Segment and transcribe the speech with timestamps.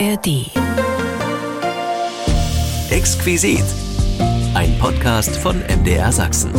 [0.00, 0.50] ARD.
[2.90, 3.62] Exquisit.
[4.54, 6.50] Ein Podcast von MDR Sachsen.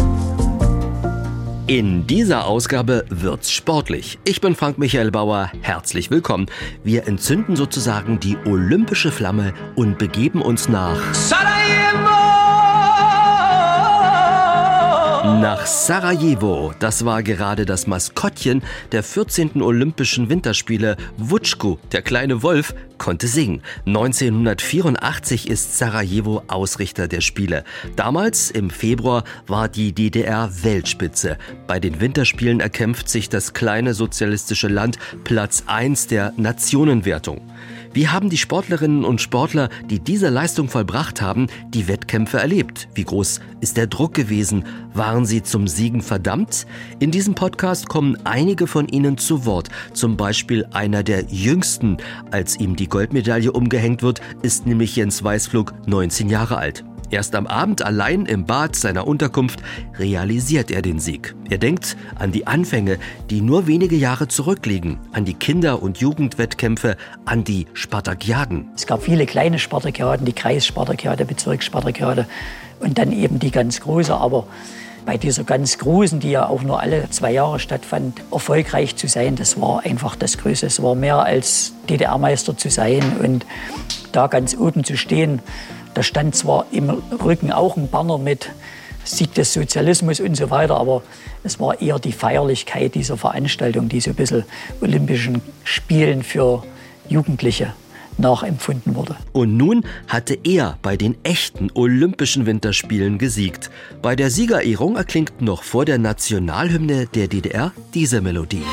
[1.67, 4.19] In dieser Ausgabe wird's sportlich.
[4.23, 5.51] Ich bin Frank Michael Bauer.
[5.61, 6.45] Herzlich willkommen.
[6.83, 10.97] Wir entzünden sozusagen die olympische Flamme und begeben uns nach
[15.25, 16.75] Nach Sarajevo.
[16.77, 18.61] Das war gerade das Maskottchen
[18.91, 19.59] der 14.
[19.63, 20.97] Olympischen Winterspiele.
[21.17, 23.63] Wutschko, der kleine Wolf, konnte singen.
[23.87, 27.63] 1984 ist Sarajevo Ausrichter der Spiele.
[27.95, 31.39] Damals, im Februar, war die DDR Weltspitze.
[31.65, 37.41] Bei den Winterspielen erkämpft sich das kleine sozialistische Land Platz 1 der Nationenwertung.
[37.95, 42.89] Wie haben die Sportlerinnen und Sportler, die diese Leistung vollbracht haben, die Wettkämpfe erlebt?
[42.93, 44.65] Wie groß ist der Druck gewesen?
[44.93, 46.67] Waren sie zum Siegen verdammt?
[46.99, 49.69] In diesem Podcast kommen einige von ihnen zu Wort.
[49.93, 51.95] Zum Beispiel einer der jüngsten.
[52.31, 56.83] Als ihm die Goldmedaille umgehängt wird, ist nämlich Jens Weißflug 19 Jahre alt.
[57.15, 59.61] Erst am Abend allein im Bad seiner Unterkunft
[59.97, 61.33] realisiert er den Sieg.
[61.49, 62.99] Er denkt an die Anfänge,
[63.29, 68.67] die nur wenige Jahre zurückliegen, an die Kinder- und Jugendwettkämpfe, an die Spartakiaden.
[68.75, 72.27] Es gab viele kleine Spartakiaden, die Kreisspartakiade, Bezirksspartakiade
[72.81, 74.13] und dann eben die ganz große.
[74.13, 74.45] Aber
[75.05, 79.37] bei dieser ganz großen, die ja auch nur alle zwei Jahre stattfand, erfolgreich zu sein,
[79.37, 80.65] das war einfach das Größte.
[80.65, 83.45] Es war mehr als DDR-Meister zu sein und
[84.11, 85.39] da ganz oben zu stehen
[85.95, 88.51] da stand zwar im Rücken auch ein Banner mit
[89.03, 91.01] Sieg des Sozialismus und so weiter, aber
[91.43, 94.43] es war eher die Feierlichkeit dieser Veranstaltung, die so ein bisschen
[94.81, 96.63] Olympischen Spielen für
[97.07, 97.73] Jugendliche
[98.17, 99.15] nachempfunden wurde.
[99.33, 103.69] Und nun hatte er bei den echten Olympischen Winterspielen gesiegt.
[104.01, 108.63] Bei der Siegerehrung erklingt noch vor der Nationalhymne der DDR diese Melodie.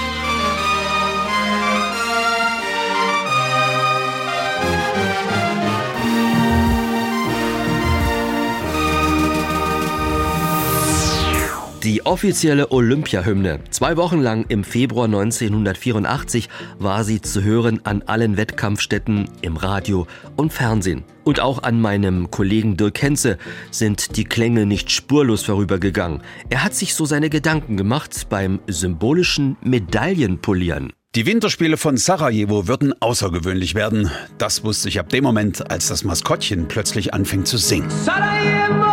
[11.83, 13.59] Die offizielle Olympiahymne.
[13.71, 16.49] Zwei Wochen lang im Februar 1984
[16.79, 20.07] war sie zu hören an allen Wettkampfstätten, im Radio
[20.37, 21.03] und Fernsehen.
[21.25, 23.37] Und auch an meinem Kollegen Dirk Henze
[23.73, 26.23] sind die Klänge nicht spurlos vorübergegangen.
[26.51, 30.93] Er hat sich so seine Gedanken gemacht beim symbolischen Medaillenpolieren.
[31.17, 34.09] Die Winterspiele von Sarajevo würden außergewöhnlich werden.
[34.39, 37.91] Das wusste ich ab dem Moment, als das Maskottchen plötzlich anfing zu singen.
[37.91, 38.92] Sarajevo!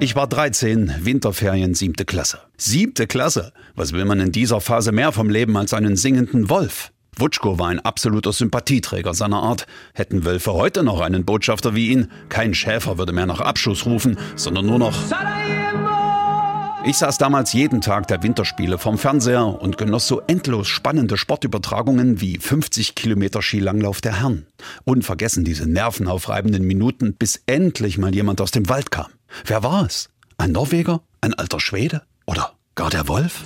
[0.00, 2.38] Ich war 13, Winterferien, siebte Klasse.
[2.56, 3.52] Siebte Klasse?
[3.74, 6.92] Was will man in dieser Phase mehr vom Leben als einen singenden Wolf?
[7.16, 9.66] Wutschko war ein absoluter Sympathieträger seiner Art.
[9.94, 14.16] Hätten Wölfe heute noch einen Botschafter wie ihn, kein Schäfer würde mehr nach Abschuss rufen,
[14.36, 14.94] sondern nur noch
[16.84, 22.20] Ich saß damals jeden Tag der Winterspiele vom Fernseher und genoss so endlos spannende Sportübertragungen
[22.20, 24.46] wie 50 Kilometer Skilanglauf der Herren.
[24.84, 29.08] Unvergessen diese nervenaufreibenden Minuten, bis endlich mal jemand aus dem Wald kam.
[29.44, 30.10] Wer war es?
[30.36, 31.02] Ein Norweger?
[31.20, 32.02] Ein alter Schwede?
[32.26, 33.42] Oder gar der Wolf?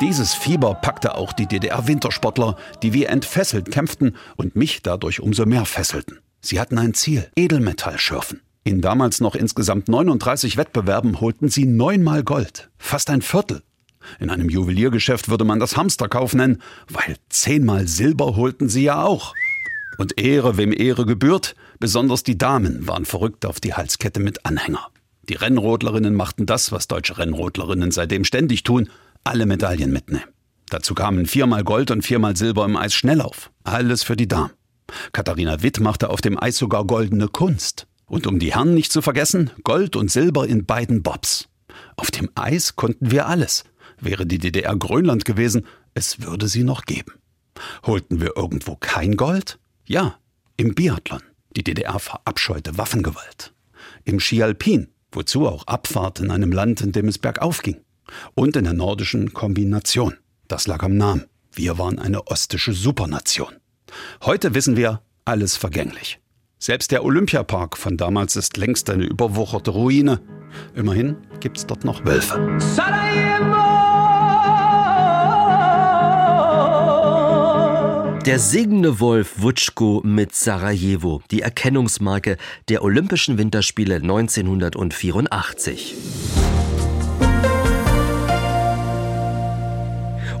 [0.00, 5.66] Dieses Fieber packte auch die DDR-Wintersportler, die wie entfesselt kämpften und mich dadurch umso mehr
[5.66, 6.20] fesselten.
[6.40, 8.40] Sie hatten ein Ziel, Edelmetall schürfen.
[8.64, 13.62] In damals noch insgesamt 39 Wettbewerben holten sie neunmal Gold, fast ein Viertel.
[14.18, 19.34] In einem Juweliergeschäft würde man das Hamsterkauf nennen, weil zehnmal Silber holten sie ja auch.
[19.98, 24.88] Und Ehre, wem Ehre gebührt, besonders die Damen waren verrückt auf die Halskette mit Anhänger.
[25.28, 28.88] Die Rennrodlerinnen machten das, was deutsche Rennrodlerinnen seitdem ständig tun,
[29.24, 30.24] alle Medaillen mitnehmen.
[30.68, 33.50] Dazu kamen viermal Gold und viermal Silber im Eisschnelllauf.
[33.64, 34.52] Alles für die Damen.
[35.12, 37.86] Katharina Witt machte auf dem Eis sogar goldene Kunst.
[38.06, 41.48] Und um die Herren nicht zu vergessen, Gold und Silber in beiden Bobs.
[41.96, 43.64] Auf dem Eis konnten wir alles.
[44.00, 47.12] Wäre die DDR Grönland gewesen, es würde sie noch geben.
[47.84, 49.58] Holten wir irgendwo kein Gold?
[49.86, 50.18] Ja,
[50.56, 51.22] im Biathlon.
[51.56, 53.52] Die DDR verabscheute Waffengewalt.
[54.04, 57.80] Im Skialpin, wozu auch Abfahrt in einem Land, in dem es bergauf ging.
[58.34, 60.16] Und in der nordischen Kombination.
[60.48, 61.26] Das lag am Namen.
[61.52, 63.54] Wir waren eine ostische Supernation.
[64.22, 66.20] Heute wissen wir, alles vergänglich.
[66.58, 70.20] Selbst der Olympiapark von damals ist längst eine überwucherte Ruine.
[70.74, 72.58] Immerhin gibt's dort noch Wölfe.
[72.58, 73.59] Sarajevo!
[78.30, 82.36] Der singende Wolf Wutschko mit Sarajevo, die Erkennungsmarke
[82.68, 85.96] der Olympischen Winterspiele 1984.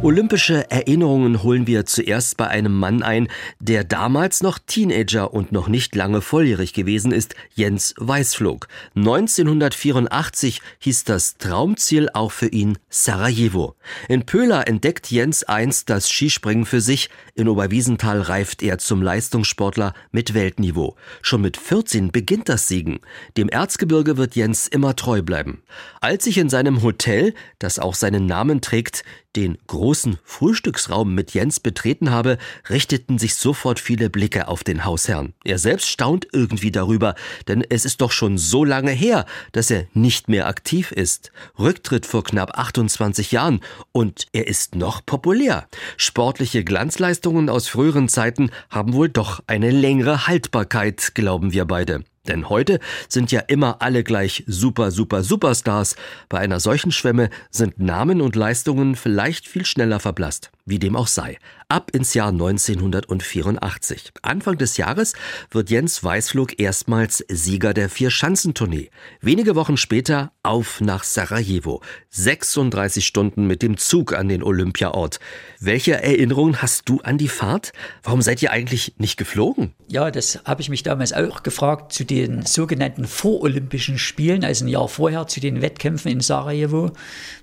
[0.02, 5.68] Olympische Erinnerungen holen wir zuerst bei einem Mann ein, der damals noch Teenager und noch
[5.68, 8.66] nicht lange volljährig gewesen ist, Jens Weißflog.
[8.96, 13.76] 1984 hieß das Traumziel auch für ihn Sarajevo.
[14.08, 19.92] In Pöhla entdeckt Jens einst das Skispringen für sich, in Oberwiesenthal reift er zum Leistungssportler
[20.12, 20.96] mit Weltniveau.
[21.20, 23.00] Schon mit 14 beginnt das Siegen.
[23.36, 25.62] Dem Erzgebirge wird Jens immer treu bleiben.
[26.00, 29.04] Als ich in seinem Hotel, das auch seinen Namen trägt,
[29.36, 32.38] den großen Frühstücksraum mit Jens betreten habe,
[32.68, 35.34] richteten sich sofort viele Blicke auf den Hausherrn.
[35.44, 37.14] Er selbst staunt irgendwie darüber,
[37.48, 41.30] denn es ist doch schon so lange her, dass er nicht mehr aktiv ist.
[41.58, 43.60] Rücktritt vor knapp 28 Jahren
[43.92, 45.68] und er ist noch populär.
[45.96, 52.04] Sportliche Glanzleistungen aus früheren Zeiten haben wohl doch eine längere Haltbarkeit, glauben wir beide.
[52.28, 55.96] Denn heute sind ja immer alle gleich super, super, Superstars.
[56.28, 60.50] Bei einer solchen Schwemme sind Namen und Leistungen vielleicht viel schneller verblasst.
[60.70, 61.36] Wie dem auch sei.
[61.68, 64.12] Ab ins Jahr 1984.
[64.22, 65.14] Anfang des Jahres
[65.50, 68.90] wird Jens Weißflug erstmals Sieger der Vier-Schanzentournee.
[69.20, 71.82] Wenige Wochen später auf nach Sarajevo.
[72.10, 75.18] 36 Stunden mit dem Zug an den Olympiaort.
[75.58, 77.72] Welche Erinnerungen hast du an die Fahrt?
[78.04, 79.74] Warum seid ihr eigentlich nicht geflogen?
[79.88, 84.68] Ja, das habe ich mich damals auch gefragt zu den sogenannten Vorolympischen Spielen, also ein
[84.68, 86.92] Jahr vorher zu den Wettkämpfen in Sarajevo,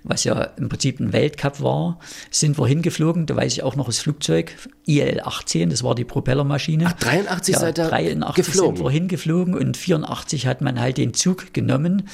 [0.02, 1.98] was ja im Prinzip ein Weltcup war,
[2.30, 4.52] sind wir hingeflogen geflogen, da weiß ich auch noch das Flugzeug,
[4.86, 6.86] IL-18, das war die Propellermaschine.
[6.86, 8.76] Ach, 83 ja, seid ihr 83 geflogen.
[8.76, 12.08] sind wir hingeflogen und 84 hat man halt den Zug genommen.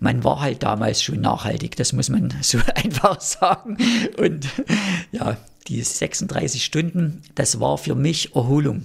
[0.00, 3.76] Man war halt damals schon nachhaltig, das muss man so einfach sagen.
[4.18, 4.48] Und
[5.12, 5.36] ja,
[5.68, 8.84] die 36 Stunden, das war für mich Erholung.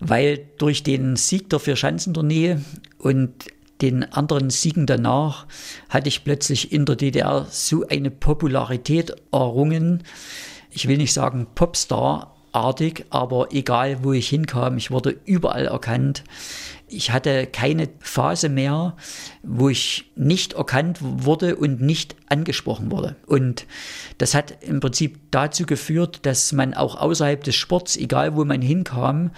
[0.00, 2.58] Weil durch den Sieg der Vierschanzentournee
[2.98, 3.32] und
[3.80, 5.46] den anderen Siegen danach
[5.88, 10.02] hatte ich plötzlich in der DDR so eine Popularität errungen,
[10.78, 16.22] ich will nicht sagen Popstar-artig, aber egal wo ich hinkam, ich wurde überall erkannt.
[16.86, 18.94] Ich hatte keine Phase mehr,
[19.42, 23.16] wo ich nicht erkannt wurde und nicht angesprochen wurde.
[23.26, 23.66] Und
[24.18, 28.62] das hat im Prinzip dazu geführt, dass man auch außerhalb des Sports, egal wo man
[28.62, 29.32] hinkam,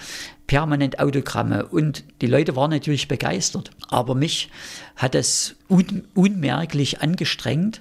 [0.47, 3.71] permanent Autogramme und die Leute waren natürlich begeistert.
[3.89, 4.51] Aber mich
[4.95, 7.81] hat es un unmerklich angestrengt,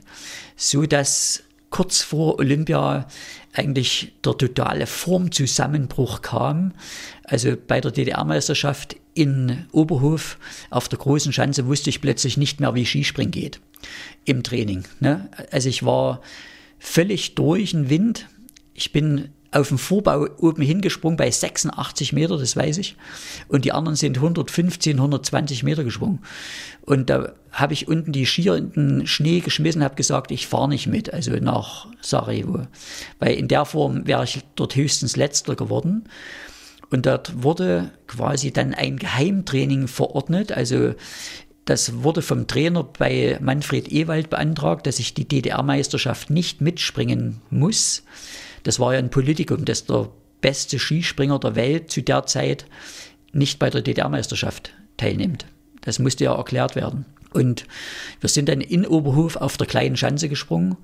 [0.55, 3.07] so dass kurz vor Olympia
[3.53, 6.73] eigentlich der totale Formzusammenbruch kam.
[7.23, 10.37] Also bei der DDR-Meisterschaft in Oberhof
[10.69, 13.59] auf der großen Schanze wusste ich plötzlich nicht mehr, wie Skispringen geht
[14.25, 14.83] im Training.
[14.99, 15.29] Ne?
[15.51, 16.21] Also ich war
[16.77, 18.27] völlig durch den Wind.
[18.73, 22.95] Ich bin auf dem Vorbau oben hingesprungen bei 86 Meter, das weiß ich.
[23.47, 26.19] Und die anderen sind 115, 120 Meter gesprungen.
[26.81, 30.69] Und da habe ich unten die Skier in den Schnee geschmissen, habe gesagt, ich fahre
[30.69, 32.67] nicht mit, also nach Sarajevo.
[33.19, 36.05] Weil in der Form wäre ich dort höchstens Letzter geworden.
[36.91, 40.51] Und dort wurde quasi dann ein Geheimtraining verordnet.
[40.51, 40.93] Also
[41.65, 48.03] das wurde vom Trainer bei Manfred Ewald beantragt, dass ich die DDR-Meisterschaft nicht mitspringen muss.
[48.63, 50.09] Das war ja ein Politikum, dass der
[50.41, 52.65] beste Skispringer der Welt zu der Zeit
[53.33, 55.45] nicht bei der DDR-Meisterschaft teilnimmt.
[55.81, 57.05] Das musste ja erklärt werden.
[57.33, 57.65] Und
[58.19, 60.77] wir sind dann in Oberhof auf der kleinen Schanze gesprungen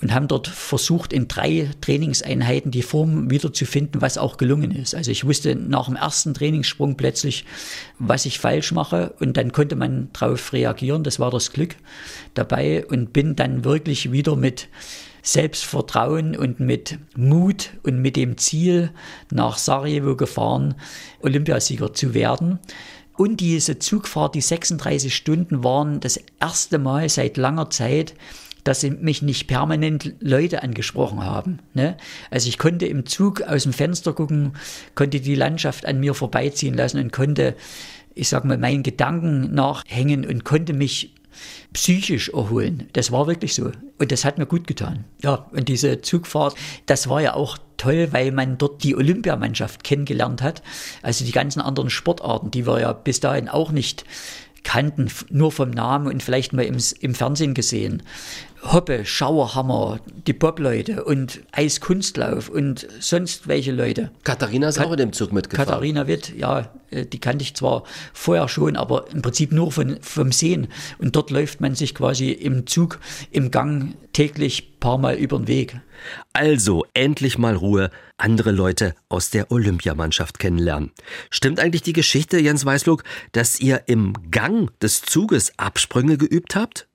[0.00, 4.94] und haben dort versucht, in drei Trainingseinheiten die Form wiederzufinden, was auch gelungen ist.
[4.94, 7.44] Also ich wusste nach dem ersten Trainingssprung plötzlich,
[7.98, 11.04] was ich falsch mache und dann konnte man darauf reagieren.
[11.04, 11.76] Das war das Glück
[12.34, 14.68] dabei und bin dann wirklich wieder mit
[15.22, 18.90] Selbstvertrauen und mit Mut und mit dem Ziel
[19.30, 20.76] nach Sarajevo gefahren,
[21.20, 22.58] Olympiasieger zu werden.
[23.20, 28.14] Und diese Zugfahrt, die 36 Stunden waren das erste Mal seit langer Zeit,
[28.64, 31.58] dass mich nicht permanent Leute angesprochen haben.
[31.74, 31.98] Ne?
[32.30, 34.54] Also ich konnte im Zug aus dem Fenster gucken,
[34.94, 37.56] konnte die Landschaft an mir vorbeiziehen lassen und konnte,
[38.14, 41.12] ich sag mal, meinen Gedanken nachhängen und konnte mich
[41.72, 42.88] psychisch erholen.
[42.92, 43.70] Das war wirklich so.
[43.98, 45.04] Und das hat mir gut getan.
[45.22, 46.54] Ja, und diese Zugfahrt,
[46.86, 50.62] das war ja auch toll, weil man dort die Olympiamannschaft kennengelernt hat.
[51.02, 54.04] Also die ganzen anderen Sportarten, die wir ja bis dahin auch nicht
[54.62, 58.02] kannten, nur vom Namen und vielleicht mal im, im Fernsehen gesehen.
[58.62, 64.10] Hoppe, Schauerhammer, die Bob-Leute und Eiskunstlauf und sonst welche Leute.
[64.22, 65.68] Katharina ist Ka auch in dem Zug mitgefahren.
[65.68, 69.98] Katharina Witt, ja, äh, die kannte ich zwar vorher schon, aber im Prinzip nur von,
[70.02, 70.68] vom Sehen.
[70.98, 72.98] Und dort läuft man sich quasi im Zug,
[73.30, 75.80] im Gang täglich paar Mal über den Weg.
[76.32, 80.92] Also endlich mal Ruhe, andere Leute aus der Olympiamannschaft kennenlernen.
[81.30, 86.88] Stimmt eigentlich die Geschichte, Jens Weißlug, dass ihr im Gang des Zuges Absprünge geübt habt?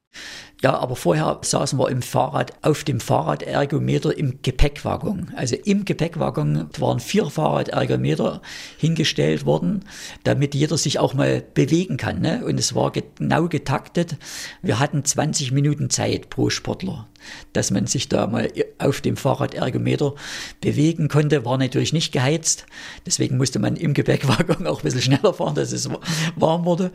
[0.62, 5.32] Ja, aber vorher saßen wir im Fahrrad, auf dem Fahrradergometer im Gepäckwaggon.
[5.36, 8.42] Also im Gepäckwaggon waren vier Fahrradergometer
[8.78, 9.84] hingestellt worden,
[10.24, 12.22] damit jeder sich auch mal bewegen kann.
[12.22, 12.44] Ne?
[12.46, 14.18] Und es war genau getaktet.
[14.62, 17.08] Wir hatten 20 Minuten Zeit pro Sportler
[17.53, 20.15] dass man sich da mal auf dem Fahrradergometer
[20.62, 21.46] bewegen konnte.
[21.46, 22.65] War natürlich nicht geheizt,
[23.05, 25.89] deswegen musste man im Gepäckwaggon auch ein bisschen schneller fahren, dass es
[26.36, 26.91] warm wurde.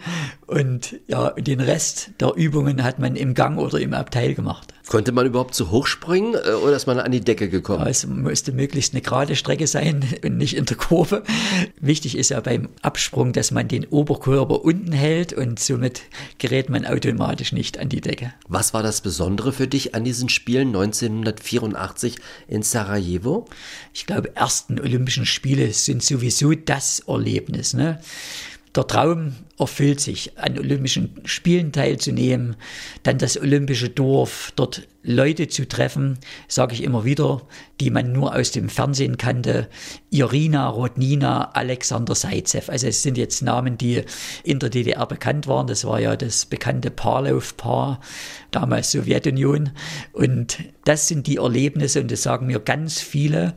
[0.46, 4.74] Und ja, den Rest der Übungen hat man im Gang oder im Abteil gemacht.
[4.90, 7.84] Konnte man überhaupt zu hoch springen äh, oder ist man an die Decke gekommen?
[7.84, 11.22] Ja, es musste möglichst eine gerade Strecke sein und nicht in der Kurve.
[11.80, 16.02] Wichtig ist ja beim Absprung, dass man den Oberkörper unten hält und somit
[16.38, 18.32] gerät man automatisch nicht an die Decke.
[18.48, 23.46] Was war das Besondere für dich an diesen Spielen 1984 in Sarajevo?
[23.94, 27.72] Ich glaube, ersten Olympischen Spiele sind sowieso das Erlebnis.
[27.72, 28.00] Ne?
[28.76, 32.56] Der Traum erfüllt sich, an Olympischen Spielen teilzunehmen,
[33.02, 37.42] dann das Olympische Dorf, dort Leute zu treffen, sage ich immer wieder,
[37.80, 39.68] die man nur aus dem Fernsehen kannte.
[40.10, 42.68] Irina Rodnina, Alexander Seitzev.
[42.68, 44.02] Also es sind jetzt Namen, die
[44.44, 45.66] in der DDR bekannt waren.
[45.66, 48.00] Das war ja das bekannte Parlauf-Paar,
[48.50, 49.70] damals Sowjetunion.
[50.12, 53.54] Und das sind die Erlebnisse und das sagen mir ganz viele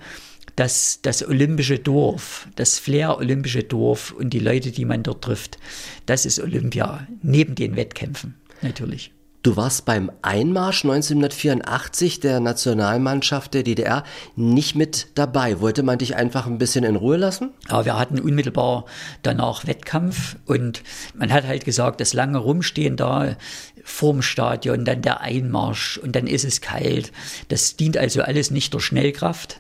[0.56, 5.58] dass das olympische Dorf, das Flair olympische Dorf und die Leute, die man dort trifft,
[6.06, 9.12] das ist Olympia, neben den Wettkämpfen natürlich.
[9.44, 14.06] Du warst beim Einmarsch 1984 der Nationalmannschaft der DDR
[14.38, 15.60] nicht mit dabei.
[15.60, 17.52] Wollte man dich einfach ein bisschen in Ruhe lassen?
[17.70, 18.86] Ja, wir hatten unmittelbar
[19.22, 20.82] danach Wettkampf und
[21.14, 23.36] man hat halt gesagt, das lange Rumstehen da
[23.84, 27.12] vorm Stadion, dann der Einmarsch und dann ist es kalt.
[27.50, 29.60] Das dient also alles nicht der Schnellkraft.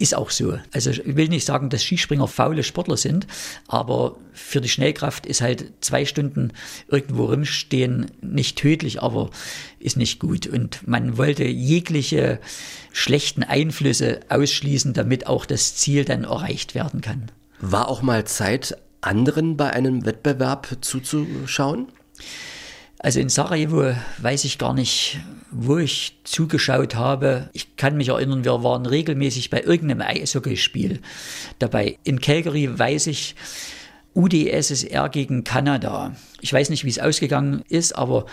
[0.00, 0.58] Ist auch so.
[0.72, 3.26] Also ich will nicht sagen, dass Skispringer faule Sportler sind,
[3.68, 6.54] aber für die Schnellkraft ist halt zwei Stunden
[6.88, 9.28] irgendwo rumstehen nicht tödlich, aber
[9.78, 10.46] ist nicht gut.
[10.46, 12.40] Und man wollte jegliche
[12.92, 17.30] schlechten Einflüsse ausschließen, damit auch das Ziel dann erreicht werden kann.
[17.60, 21.88] War auch mal Zeit, anderen bei einem Wettbewerb zuzuschauen?
[23.02, 27.48] Also in Sarajevo weiß ich gar nicht, wo ich zugeschaut habe.
[27.54, 31.00] Ich kann mich erinnern, wir waren regelmäßig bei irgendeinem Eishockeyspiel
[31.58, 31.98] dabei.
[32.04, 33.36] In Calgary weiß ich,
[34.14, 36.14] UdSSR gegen Kanada.
[36.42, 38.26] Ich weiß nicht, wie es ausgegangen ist, aber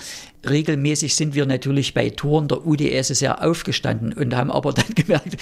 [0.47, 5.37] regelmäßig sind wir natürlich bei Touren der UdSSR aufgestanden und haben aber dann gemerkt,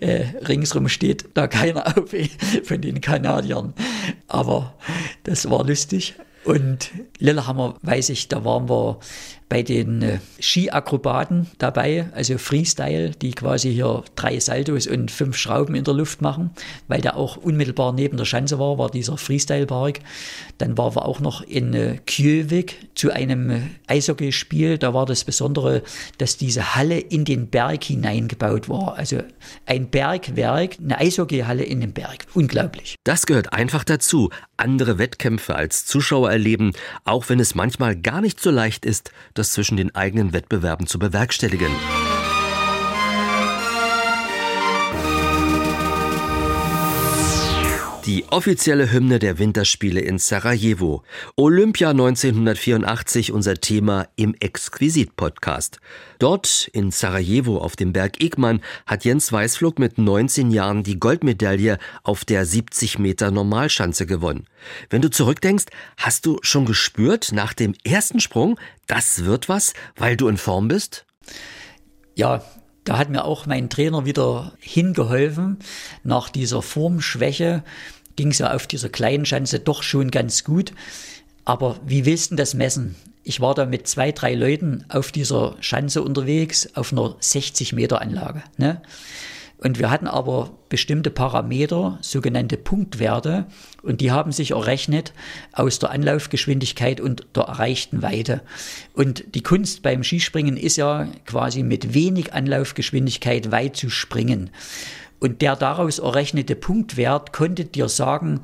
[0.00, 2.10] äh, ringsrum steht da keiner auf
[2.64, 3.72] von den Kanadiern.
[4.28, 4.74] Aber
[5.24, 6.16] das war lustig.
[6.44, 8.98] Und Lillehammer weiß ich, da waren wir
[9.52, 15.74] bei den äh, Skiakrobaten dabei, also Freestyle, die quasi hier drei Saltos und fünf Schrauben
[15.74, 16.52] in der Luft machen,
[16.88, 20.00] weil der auch unmittelbar neben der Schanze war, war dieser Freestyle-Park.
[20.56, 24.78] Dann waren wir auch noch in äh, Kjövik zu einem äh, Eishockeyspiel.
[24.78, 25.82] Da war das Besondere,
[26.16, 28.96] dass diese Halle in den Berg hineingebaut war.
[28.96, 29.18] Also
[29.66, 32.24] ein Bergwerk, eine Eishockeyhalle in den Berg.
[32.32, 32.94] Unglaublich.
[33.04, 34.30] Das gehört einfach dazu.
[34.62, 36.72] Andere Wettkämpfe als Zuschauer erleben,
[37.04, 41.00] auch wenn es manchmal gar nicht so leicht ist, das zwischen den eigenen Wettbewerben zu
[41.00, 41.72] bewerkstelligen.
[48.04, 51.04] Die offizielle Hymne der Winterspiele in Sarajevo.
[51.36, 55.78] Olympia 1984, unser Thema im Exquisit-Podcast.
[56.18, 61.78] Dort in Sarajevo auf dem Berg Igman hat Jens Weißflug mit 19 Jahren die Goldmedaille
[62.02, 64.48] auf der 70 Meter Normalschanze gewonnen.
[64.90, 65.66] Wenn du zurückdenkst,
[65.96, 70.66] hast du schon gespürt nach dem ersten Sprung, das wird was, weil du in Form
[70.66, 71.06] bist?
[72.16, 72.42] Ja,
[72.84, 75.58] da hat mir auch mein Trainer wieder hingeholfen.
[76.02, 77.62] Nach dieser Formschwäche
[78.16, 80.72] ging es ja auf dieser kleinen Schanze doch schon ganz gut.
[81.44, 82.96] Aber wie willst du das messen?
[83.24, 88.00] Ich war da mit zwei, drei Leuten auf dieser Schanze unterwegs, auf einer 60 Meter
[88.00, 88.42] Anlage.
[88.56, 88.82] Ne?
[89.62, 93.46] Und wir hatten aber bestimmte Parameter, sogenannte Punktwerte,
[93.82, 95.12] und die haben sich errechnet
[95.52, 98.42] aus der Anlaufgeschwindigkeit und der erreichten Weite.
[98.92, 104.50] Und die Kunst beim Skispringen ist ja quasi mit wenig Anlaufgeschwindigkeit weit zu springen.
[105.20, 108.40] Und der daraus errechnete Punktwert konnte dir sagen,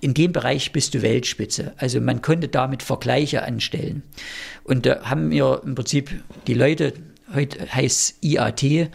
[0.00, 1.74] in dem Bereich bist du Weltspitze.
[1.76, 4.02] Also man konnte damit Vergleiche anstellen.
[4.64, 6.10] Und da haben mir im Prinzip
[6.46, 6.94] die Leute
[7.34, 8.90] Heute heißt IAT,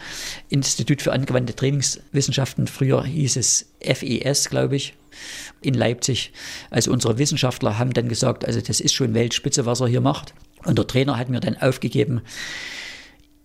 [0.50, 2.68] Institut für angewandte Trainingswissenschaften.
[2.68, 4.94] Früher hieß es FES, glaube ich,
[5.62, 6.32] in Leipzig.
[6.70, 10.34] Also unsere Wissenschaftler haben dann gesagt, also das ist schon Weltspitze, was er hier macht.
[10.64, 12.22] Und der Trainer hat mir dann aufgegeben,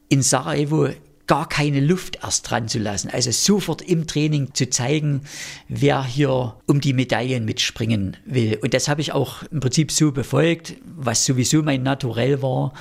[0.08, 0.90] in Sarajevo
[1.26, 3.08] gar keine Luft erst dran zu lassen.
[3.10, 5.22] Also sofort im Training zu zeigen,
[5.68, 8.58] wer hier um die Medaillen mitspringen will.
[8.62, 12.74] Und das habe ich auch im Prinzip so befolgt, was sowieso mein Naturell war,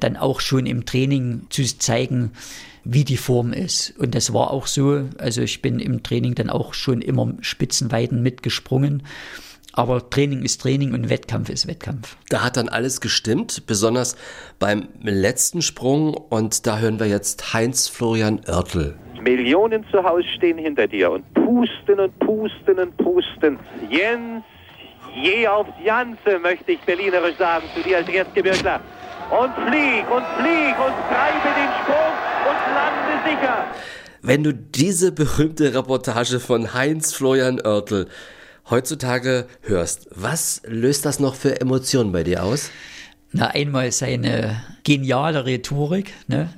[0.00, 2.32] dann auch schon im Training zu zeigen,
[2.84, 3.94] wie die Form ist.
[3.98, 5.04] Und das war auch so.
[5.18, 9.02] Also ich bin im Training dann auch schon immer Spitzenweiten mitgesprungen.
[9.78, 12.16] Aber Training ist Training und Wettkampf ist Wettkampf.
[12.30, 14.16] Da hat dann alles gestimmt, besonders
[14.58, 16.14] beim letzten Sprung.
[16.14, 18.96] Und da hören wir jetzt Heinz-Florian Oertel.
[19.22, 23.56] Millionen zu Hause stehen hinter dir und pusten und pusten und pusten.
[23.88, 24.42] Jens,
[25.14, 28.80] je aufs Janze, möchte ich berlinerisch sagen zu dir als Erstgebirgler.
[29.30, 32.14] Und flieg und flieg und treibe den Sprung
[32.48, 33.64] und lande sicher.
[34.22, 38.08] Wenn du diese berühmte Reportage von Heinz-Florian Oertel
[38.70, 42.70] heutzutage hörst, was löst das noch für Emotionen bei dir aus?
[43.32, 46.48] Na, einmal seine geniale Rhetorik, ne?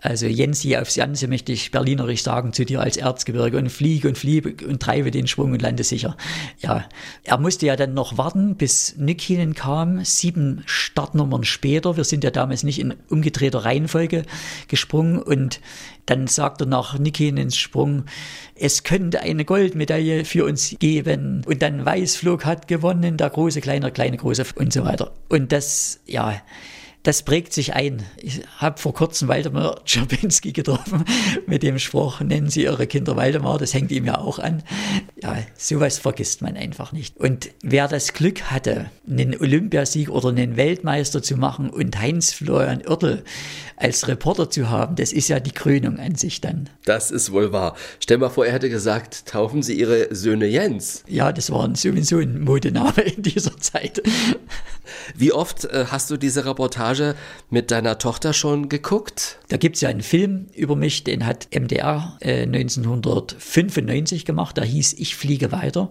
[0.00, 4.16] Also Jensi aufs Janse möchte ich berlinerisch sagen zu dir als Erzgebirge und fliege und
[4.16, 6.16] fliege und treibe den Schwung und lande sicher.
[6.60, 6.84] Ja,
[7.24, 11.96] er musste ja dann noch warten, bis Nykinen kam, sieben Startnummern später.
[11.96, 14.22] Wir sind ja damals nicht in umgedrehter Reihenfolge
[14.68, 15.60] gesprungen und
[16.06, 18.04] dann sagt er nach Nikinens Sprung,
[18.54, 21.42] es könnte eine Goldmedaille für uns geben.
[21.44, 25.12] Und dann Weißflug hat gewonnen, der große, kleine, kleine, große und so weiter.
[25.28, 26.40] Und das, ja,
[27.04, 28.02] das prägt sich ein.
[28.16, 31.04] Ich habe vor kurzem Waldemar Czerpinski getroffen
[31.46, 34.62] mit dem Spruch, nennen Sie Ihre Kinder Waldemar, das hängt ihm ja auch an.
[35.22, 37.16] Ja, sowas vergisst man einfach nicht.
[37.16, 43.24] Und wer das Glück hatte, einen Olympiasieg oder einen Weltmeister zu machen und Heinz-Florian Oertel
[43.76, 46.68] als Reporter zu haben, das ist ja die Krönung an sich dann.
[46.84, 47.76] Das ist wohl wahr.
[48.00, 51.04] Stell mal vor, er hätte gesagt, taufen Sie Ihre Söhne Jens.
[51.06, 54.02] Ja, das war sowieso ein Modename in dieser Zeit.
[55.14, 56.87] Wie oft äh, hast du diese Reportage
[57.50, 59.38] mit deiner Tochter schon geguckt?
[59.48, 64.64] Da gibt es ja einen Film über mich, den hat MDR äh, 1995 gemacht, der
[64.64, 65.90] hieß Ich fliege weiter.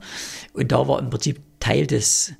[0.54, 2.34] Und da war im Prinzip Teil des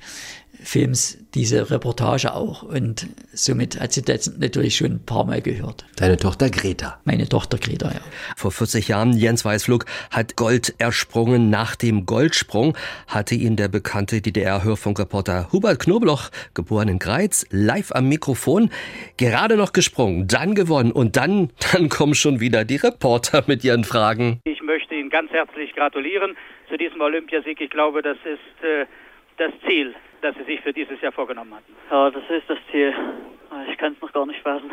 [0.68, 2.62] Films diese Reportage auch.
[2.62, 5.86] Und somit hat sie das natürlich schon ein paar Mal gehört.
[5.96, 7.00] Deine Tochter Greta.
[7.06, 8.02] Meine Tochter Greta, ja.
[8.36, 11.50] Vor 40 Jahren, Jens Weißflug hat Gold ersprungen.
[11.50, 18.10] Nach dem Goldsprung hatte ihn der bekannte DDR-Hörfunkreporter Hubert Knobloch, geboren in Greiz, live am
[18.10, 18.70] Mikrofon,
[19.16, 23.86] gerade noch gesprungen, dann gewonnen und dann, dann kommen schon wieder die Reporter mit ihren
[23.86, 24.42] Fragen.
[24.44, 26.36] Ich möchte Ihnen ganz herzlich gratulieren
[26.68, 27.62] zu diesem Olympiasieg.
[27.62, 28.86] Ich glaube, das ist äh,
[29.38, 31.76] das Ziel das Sie sich für dieses Jahr vorgenommen hatten?
[31.92, 32.94] Ja, das ist das Ziel.
[33.70, 34.70] Ich kann es noch gar nicht fassen.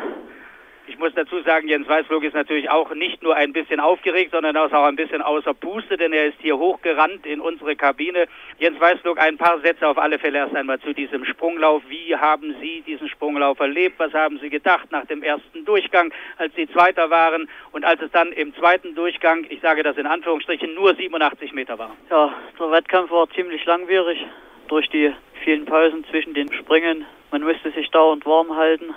[0.87, 4.55] Ich muss dazu sagen, Jens Weißflug ist natürlich auch nicht nur ein bisschen aufgeregt, sondern
[4.55, 8.27] auch ein bisschen außer Puste, denn er ist hier hochgerannt in unsere Kabine.
[8.59, 11.81] Jens Weißflug, ein paar Sätze auf alle Fälle erst einmal zu diesem Sprunglauf.
[11.89, 13.95] Wie haben Sie diesen Sprunglauf erlebt?
[13.97, 18.11] Was haben Sie gedacht nach dem ersten Durchgang, als Sie Zweiter waren und als es
[18.11, 21.95] dann im zweiten Durchgang, ich sage das in Anführungsstrichen, nur 87 Meter war?
[22.11, 24.19] Ja, der Wettkampf war ziemlich langwierig
[24.67, 27.05] durch die vielen Pausen zwischen den Springen.
[27.31, 28.93] Man musste sich dauernd warm halten.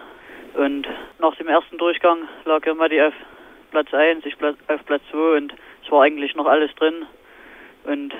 [0.54, 3.14] Und nach dem ersten Durchgang lag ja Matti auf
[3.70, 5.54] Platz 1, ich auf Platz 2 und
[5.84, 7.06] es war eigentlich noch alles drin.
[7.84, 8.14] Und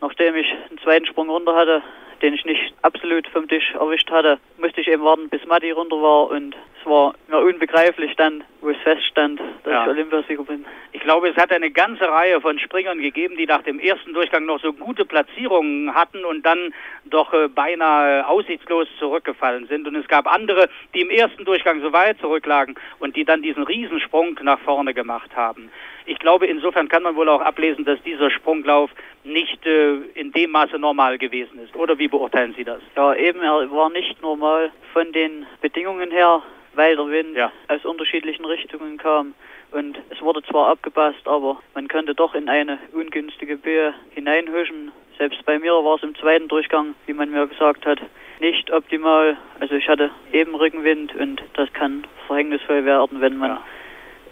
[0.00, 1.82] nachdem ich einen zweiten Sprung runter hatte,
[2.24, 6.00] den ich nicht absolut vom Tisch erwischt hatte, musste ich eben warten, bis Matti runter
[6.00, 9.82] war und es war mir unbegreiflich dann, wo es feststand, dass ja.
[9.82, 10.64] ich Olympiasieger bin.
[10.92, 14.46] Ich glaube, es hat eine ganze Reihe von Springern gegeben, die nach dem ersten Durchgang
[14.46, 16.72] noch so gute Platzierungen hatten und dann
[17.04, 19.86] doch äh, beinahe aussichtslos zurückgefallen sind.
[19.86, 23.64] Und es gab andere, die im ersten Durchgang so weit zurücklagen und die dann diesen
[23.64, 25.70] Riesensprung nach vorne gemacht haben.
[26.06, 28.90] Ich glaube, insofern kann man wohl auch ablesen, dass dieser Sprunglauf
[29.24, 31.74] nicht äh, in dem Maße normal gewesen ist.
[31.74, 32.82] Oder wie beurteilen Sie das?
[32.94, 36.42] Ja, eben, er war nicht normal von den Bedingungen her
[36.76, 37.52] weil der Wind ja.
[37.68, 39.34] aus unterschiedlichen Richtungen kam.
[39.70, 44.92] Und es wurde zwar abgepasst, aber man konnte doch in eine ungünstige Böe hineinhuschen.
[45.18, 48.00] Selbst bei mir war es im zweiten Durchgang, wie man mir gesagt hat,
[48.40, 49.36] nicht optimal.
[49.60, 53.62] Also ich hatte eben Rückenwind und das kann verhängnisvoll werden, wenn man ja.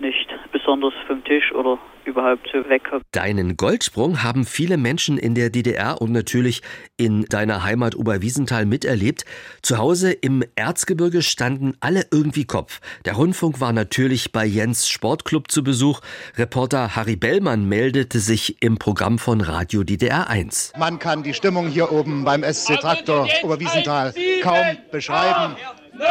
[0.00, 3.04] Nicht besonders vom Tisch oder überhaupt wegkommt.
[3.12, 6.62] Deinen Goldsprung haben viele Menschen in der DDR und natürlich
[6.96, 9.24] in deiner Heimat Oberwiesenthal miterlebt.
[9.62, 12.80] Zu Hause im Erzgebirge standen alle irgendwie Kopf.
[13.04, 16.00] Der Rundfunk war natürlich bei Jens Sportclub zu Besuch.
[16.36, 20.72] Reporter Harry Bellmann meldete sich im Programm von Radio DDR 1.
[20.78, 25.56] Man kann die Stimmung hier oben beim SC Traktor Oberwiesenthal kaum beschreiben.
[25.94, 26.08] 9,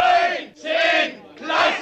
[0.56, 0.72] 10,
[1.36, 1.81] Klasse!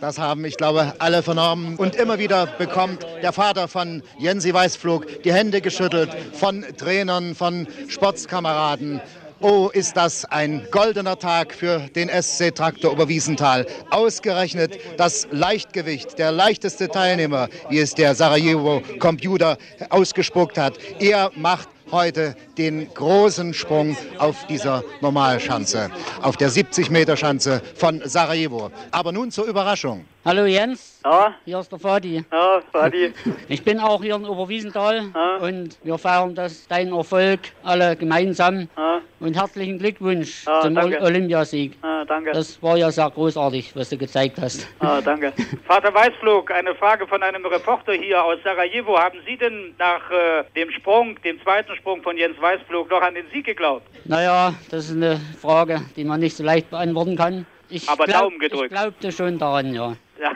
[0.00, 1.76] Das haben, ich glaube, alle vernommen.
[1.76, 7.66] Und immer wieder bekommt der Vater von Jensi Weißflug die Hände geschüttelt von Trainern, von
[7.88, 9.00] Sportskameraden.
[9.40, 13.66] Oh, ist das ein goldener Tag für den SC Traktor Oberwiesenthal.
[13.90, 19.56] Ausgerechnet das Leichtgewicht, der leichteste Teilnehmer, wie es der Sarajevo Computer
[19.90, 20.78] ausgespuckt hat.
[21.00, 25.90] Er macht heute den großen Sprung auf dieser Normalschanze,
[26.22, 28.70] auf der 70-Meter-Schanze von Sarajevo.
[28.90, 30.04] Aber nun zur Überraschung.
[30.28, 32.22] Hallo Jens, Ja, hier ist der Fadi.
[32.30, 33.14] ja, Fadi.
[33.48, 35.36] Ich bin auch hier in Oberwiesenthal Ja.
[35.36, 38.68] und wir feiern das, deinen Erfolg alle gemeinsam.
[38.76, 40.98] Ja, Und herzlichen Glückwunsch Ja, zum danke.
[41.00, 41.78] Ol- Olympiasieg.
[41.82, 42.32] ja, danke.
[42.32, 44.68] Das war ja sehr großartig, was du gezeigt hast.
[44.82, 45.32] Ja, danke.
[45.66, 48.98] Vater Weißflug, eine Frage von einem Reporter hier aus Sarajevo.
[48.98, 53.14] Haben Sie denn nach äh, dem Sprung, dem zweiten Sprung von Jens Weißflug, noch an
[53.14, 53.86] den Sieg geglaubt?
[54.04, 57.46] Naja, das ist eine Frage, die man nicht so leicht beantworten kann.
[57.70, 58.72] Ich Aber glaub, Daumen gedrückt.
[58.72, 59.96] Ich glaubte schon daran, ja.
[60.20, 60.27] Ja,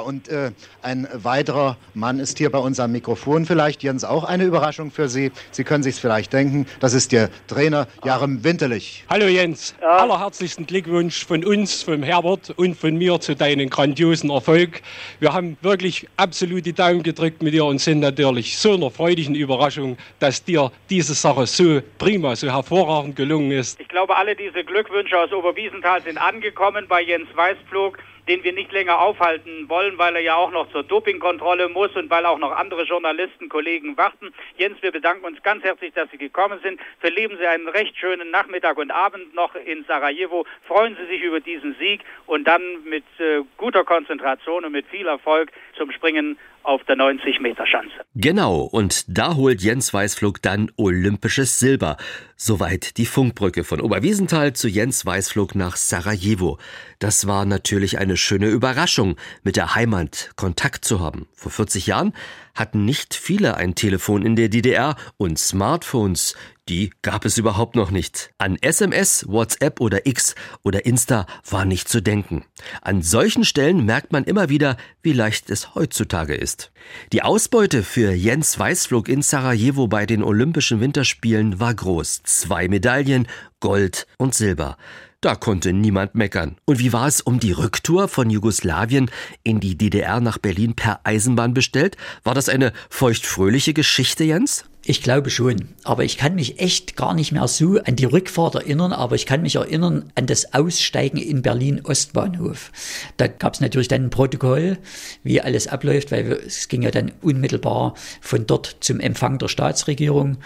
[0.00, 0.52] und äh,
[0.82, 3.46] ein weiterer Mann ist hier bei uns am Mikrofon.
[3.46, 5.32] Vielleicht, Jens, auch eine Überraschung für Sie.
[5.50, 9.04] Sie können sich vielleicht denken, das ist der Trainer Jarem Winterlich.
[9.08, 14.82] Hallo Jens, allerherzlichsten Glückwunsch von uns, vom Herbert und von mir zu deinem grandiosen Erfolg.
[15.18, 19.34] Wir haben wirklich absolut die Daumen gedrückt mit dir und sind natürlich so einer freudigen
[19.34, 23.80] Überraschung, dass dir diese Sache so prima, so hervorragend gelungen ist.
[23.80, 27.98] Ich glaube, alle diese Glückwünsche aus Oberwiesenthal sind angekommen bei Jens Weißflug,
[28.30, 32.08] den wir nicht länger aufhalten wollen, weil er ja auch noch zur Dopingkontrolle muss und
[32.10, 34.32] weil auch noch andere Journalisten, Kollegen warten.
[34.56, 36.78] Jens, wir bedanken uns ganz herzlich, dass Sie gekommen sind.
[37.00, 40.46] Verleben Sie einen recht schönen Nachmittag und Abend noch in Sarajevo.
[40.68, 45.08] Freuen Sie sich über diesen Sieg und dann mit äh, guter Konzentration und mit viel
[45.08, 47.94] Erfolg zum Springen auf der 90-Meter-Schanze.
[48.14, 51.96] Genau, und da holt Jens Weißflug dann olympisches Silber.
[52.42, 56.56] Soweit die Funkbrücke von Oberwiesenthal zu Jens Weißflug nach Sarajevo.
[56.98, 61.28] Das war natürlich eine schöne Überraschung, mit der Heimat Kontakt zu haben.
[61.34, 62.14] Vor 40 Jahren
[62.60, 66.36] hatten nicht viele ein Telefon in der DDR und Smartphones,
[66.68, 68.32] die gab es überhaupt noch nicht.
[68.38, 72.44] An SMS, WhatsApp oder X oder Insta war nicht zu denken.
[72.82, 76.70] An solchen Stellen merkt man immer wieder, wie leicht es heutzutage ist.
[77.12, 82.22] Die Ausbeute für Jens Weißflug in Sarajevo bei den Olympischen Winterspielen war groß.
[82.22, 83.26] Zwei Medaillen,
[83.58, 84.76] Gold und Silber.
[85.22, 86.56] Da konnte niemand meckern.
[86.64, 89.10] Und wie war es um die Rücktour von Jugoslawien
[89.42, 91.98] in die DDR nach Berlin per Eisenbahn bestellt?
[92.24, 94.64] War das eine feuchtfröhliche Geschichte, Jens?
[94.82, 98.54] Ich glaube schon, aber ich kann mich echt gar nicht mehr so an die Rückfahrt
[98.54, 102.72] erinnern, aber ich kann mich erinnern an das Aussteigen in Berlin Ostbahnhof.
[103.18, 104.78] Da gab es natürlich dann ein Protokoll,
[105.22, 110.38] wie alles abläuft, weil es ging ja dann unmittelbar von dort zum Empfang der Staatsregierung.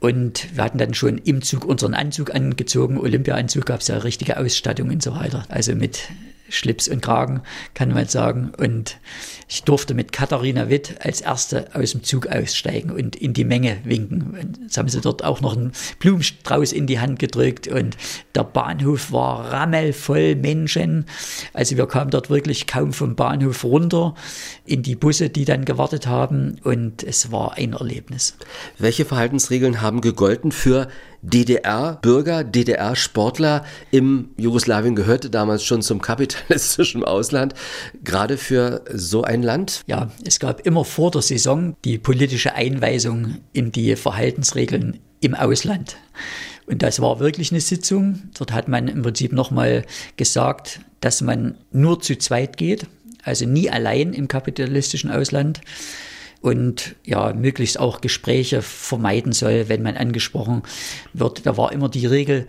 [0.00, 4.38] Und wir hatten dann schon im Zug unseren Anzug angezogen, Olympiaanzug, gab es ja richtige
[4.38, 5.44] Ausstattung und so weiter.
[5.48, 6.08] Also mit
[6.50, 7.42] Schlips und Kragen,
[7.74, 8.52] kann man sagen.
[8.56, 8.98] Und
[9.48, 13.78] ich durfte mit Katharina Witt als Erste aus dem Zug aussteigen und in die Menge
[13.84, 14.36] winken.
[14.40, 17.96] Und jetzt haben sie dort auch noch einen Blumenstrauß in die Hand gedrückt und
[18.34, 21.06] der Bahnhof war rammelvoll Menschen.
[21.52, 24.14] Also wir kamen dort wirklich kaum vom Bahnhof runter
[24.64, 28.36] in die Busse, die dann gewartet haben und es war ein Erlebnis.
[28.78, 30.88] Welche Verhaltensregeln haben gegolten für
[31.22, 37.54] DDR-Bürger, DDR-Sportler im Jugoslawien gehörte damals schon zum kapitalistischen Ausland,
[38.02, 39.82] gerade für so ein Land?
[39.86, 45.96] Ja, es gab immer vor der Saison die politische Einweisung in die Verhaltensregeln im Ausland.
[46.66, 48.22] Und das war wirklich eine Sitzung.
[48.38, 49.84] Dort hat man im Prinzip nochmal
[50.16, 52.86] gesagt, dass man nur zu zweit geht,
[53.24, 55.60] also nie allein im kapitalistischen Ausland
[56.40, 60.62] und ja, möglichst auch Gespräche vermeiden soll, wenn man angesprochen
[61.12, 61.46] wird.
[61.46, 62.46] Da war immer die Regel,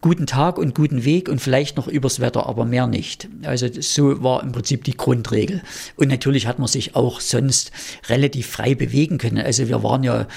[0.00, 3.28] guten Tag und guten Weg und vielleicht noch übers Wetter, aber mehr nicht.
[3.42, 5.62] Also so war im Prinzip die Grundregel.
[5.96, 7.72] Und natürlich hat man sich auch sonst
[8.08, 9.38] relativ frei bewegen können.
[9.38, 10.28] Also wir waren ja,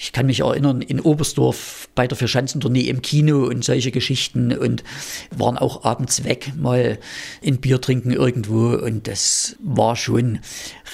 [0.00, 4.82] ich kann mich erinnern, in Oberstdorf bei der Vierschanzentournee im Kino und solche Geschichten und
[5.30, 6.98] waren auch abends weg, mal
[7.44, 10.38] ein Bier trinken irgendwo und das war schon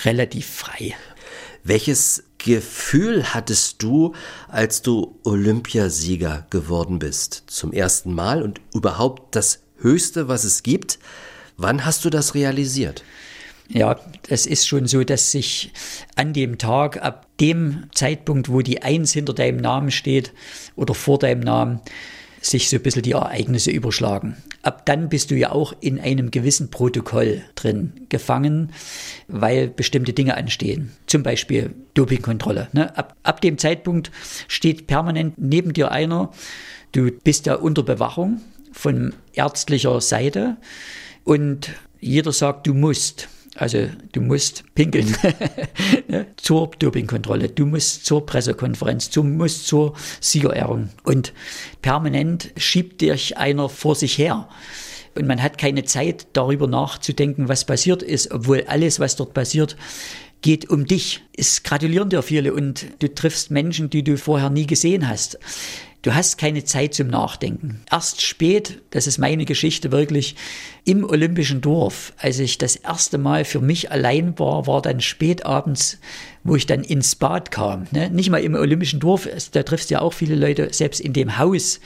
[0.04, 0.94] relativ frei.
[1.64, 4.14] Welches Gefühl hattest du,
[4.48, 7.44] als du Olympiasieger geworden bist?
[7.46, 10.98] Zum ersten Mal und überhaupt das Höchste, was es gibt?
[11.56, 13.04] Wann hast du das realisiert?
[13.68, 15.72] Ja, es ist schon so, dass sich
[16.16, 20.32] an dem Tag, ab dem Zeitpunkt, wo die Eins hinter deinem Namen steht
[20.74, 21.80] oder vor deinem Namen,
[22.42, 24.36] sich so ein bisschen die Ereignisse überschlagen.
[24.62, 28.72] Ab dann bist du ja auch in einem gewissen Protokoll drin gefangen,
[29.28, 30.92] weil bestimmte Dinge anstehen.
[31.06, 32.68] Zum Beispiel Dopingkontrolle.
[32.72, 32.96] Ne?
[32.96, 34.10] Ab, ab dem Zeitpunkt
[34.48, 36.32] steht permanent neben dir einer.
[36.90, 38.40] Du bist ja unter Bewachung
[38.72, 40.56] von ärztlicher Seite
[41.24, 43.28] und jeder sagt, du musst.
[43.56, 45.14] Also du musst pinkeln
[46.08, 46.26] ne?
[46.36, 50.88] zur Dopingkontrolle, du musst zur Pressekonferenz, du musst zur Siegerehrung.
[51.02, 51.34] Und
[51.82, 54.48] permanent schiebt dich einer vor sich her.
[55.14, 59.76] Und man hat keine Zeit, darüber nachzudenken, was passiert ist, obwohl alles, was dort passiert,
[60.40, 61.20] geht um dich.
[61.36, 65.38] Es gratulieren dir viele und du triffst Menschen, die du vorher nie gesehen hast.
[66.02, 67.80] Du hast keine Zeit zum Nachdenken.
[67.88, 70.34] Erst spät, das ist meine Geschichte wirklich,
[70.84, 75.46] im Olympischen Dorf, als ich das erste Mal für mich allein war, war dann spät
[75.46, 76.00] abends,
[76.42, 77.86] wo ich dann ins Bad kam.
[77.92, 78.10] Ne?
[78.10, 81.38] Nicht mal im Olympischen Dorf, da triffst du ja auch viele Leute, selbst in dem
[81.38, 81.78] Haus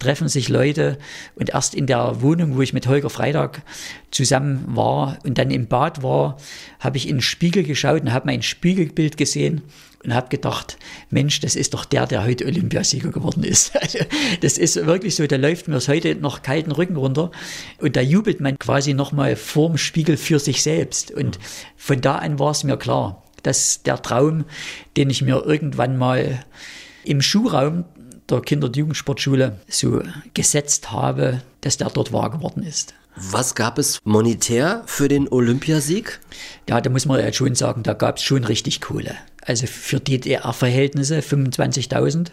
[0.00, 0.98] treffen sich Leute
[1.36, 3.62] und erst in der Wohnung, wo ich mit Holger Freitag
[4.10, 6.36] zusammen war und dann im Bad war,
[6.80, 9.62] habe ich in den Spiegel geschaut und habe mein Spiegelbild gesehen
[10.04, 10.78] und habe gedacht,
[11.10, 13.72] Mensch, das ist doch der, der heute Olympiasieger geworden ist.
[13.82, 13.98] Also,
[14.40, 17.32] das ist wirklich so, da läuft mir es heute noch kalten Rücken runter
[17.78, 21.10] und da jubelt man quasi nochmal vorm Spiegel für sich selbst.
[21.10, 21.38] Und
[21.76, 24.44] von da an war es mir klar, dass der Traum,
[24.96, 26.44] den ich mir irgendwann mal
[27.04, 27.84] im Schuhraum
[28.30, 30.02] der Kinder- und Jugendsportschule so
[30.34, 32.94] gesetzt habe, dass der dort wahr geworden ist.
[33.14, 36.20] Was gab es monetär für den Olympiasieg?
[36.68, 39.16] Ja, da muss man ja schon sagen, da gab es schon richtig Kohle.
[39.44, 42.28] Also für DDR-Verhältnisse 25.000.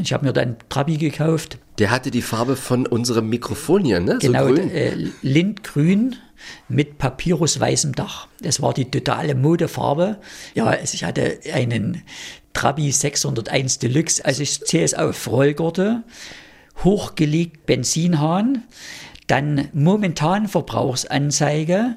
[0.00, 1.58] Ich habe mir dann Trabi gekauft.
[1.78, 4.18] Der hatte die Farbe von unserem Mikrofon hier, ne?
[4.20, 6.16] Genau, so äh, Lindgrün
[6.68, 8.28] mit papyrusweißem Dach.
[8.40, 10.18] Das war die totale Modefarbe.
[10.54, 12.02] Ja, also ich hatte einen
[12.52, 16.02] Trabi 601 Deluxe, also ich zähle es auf, Rollgurte,
[16.82, 18.64] hochgelegt Benzinhahn,
[19.26, 21.96] dann momentan Verbrauchsanzeige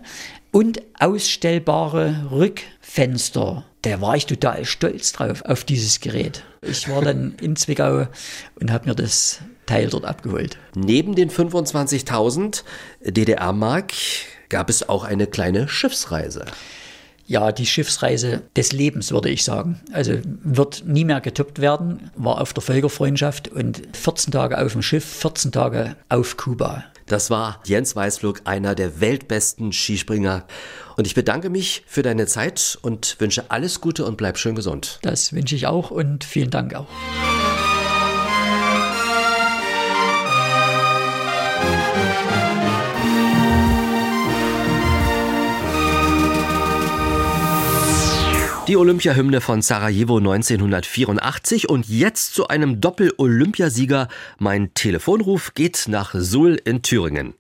[0.52, 3.66] und ausstellbare Rückfenster.
[3.84, 6.44] Da war ich total stolz drauf, auf dieses Gerät.
[6.62, 8.08] Ich war dann in Zwickau
[8.60, 10.58] und habe mir das Teil dort abgeholt.
[10.74, 12.64] Neben den 25.000
[13.02, 13.94] DDR-Mark
[14.48, 16.46] gab es auch eine kleine Schiffsreise.
[17.26, 19.82] Ja, die Schiffsreise des Lebens, würde ich sagen.
[19.92, 24.82] Also wird nie mehr getoppt werden, war auf der Völkerfreundschaft und 14 Tage auf dem
[24.82, 26.86] Schiff, 14 Tage auf Kuba.
[27.14, 30.48] Das war Jens Weißflug, einer der weltbesten Skispringer.
[30.98, 34.98] Und ich bedanke mich für deine Zeit und wünsche alles Gute und bleib schön gesund.
[35.04, 36.88] Das wünsche ich auch und vielen Dank auch.
[48.66, 54.08] Die Olympiahymne von Sarajevo 1984 und jetzt zu einem Doppel-Olympiasieger.
[54.40, 57.34] Mein Telefonruf geht nach Suhl in Thüringen.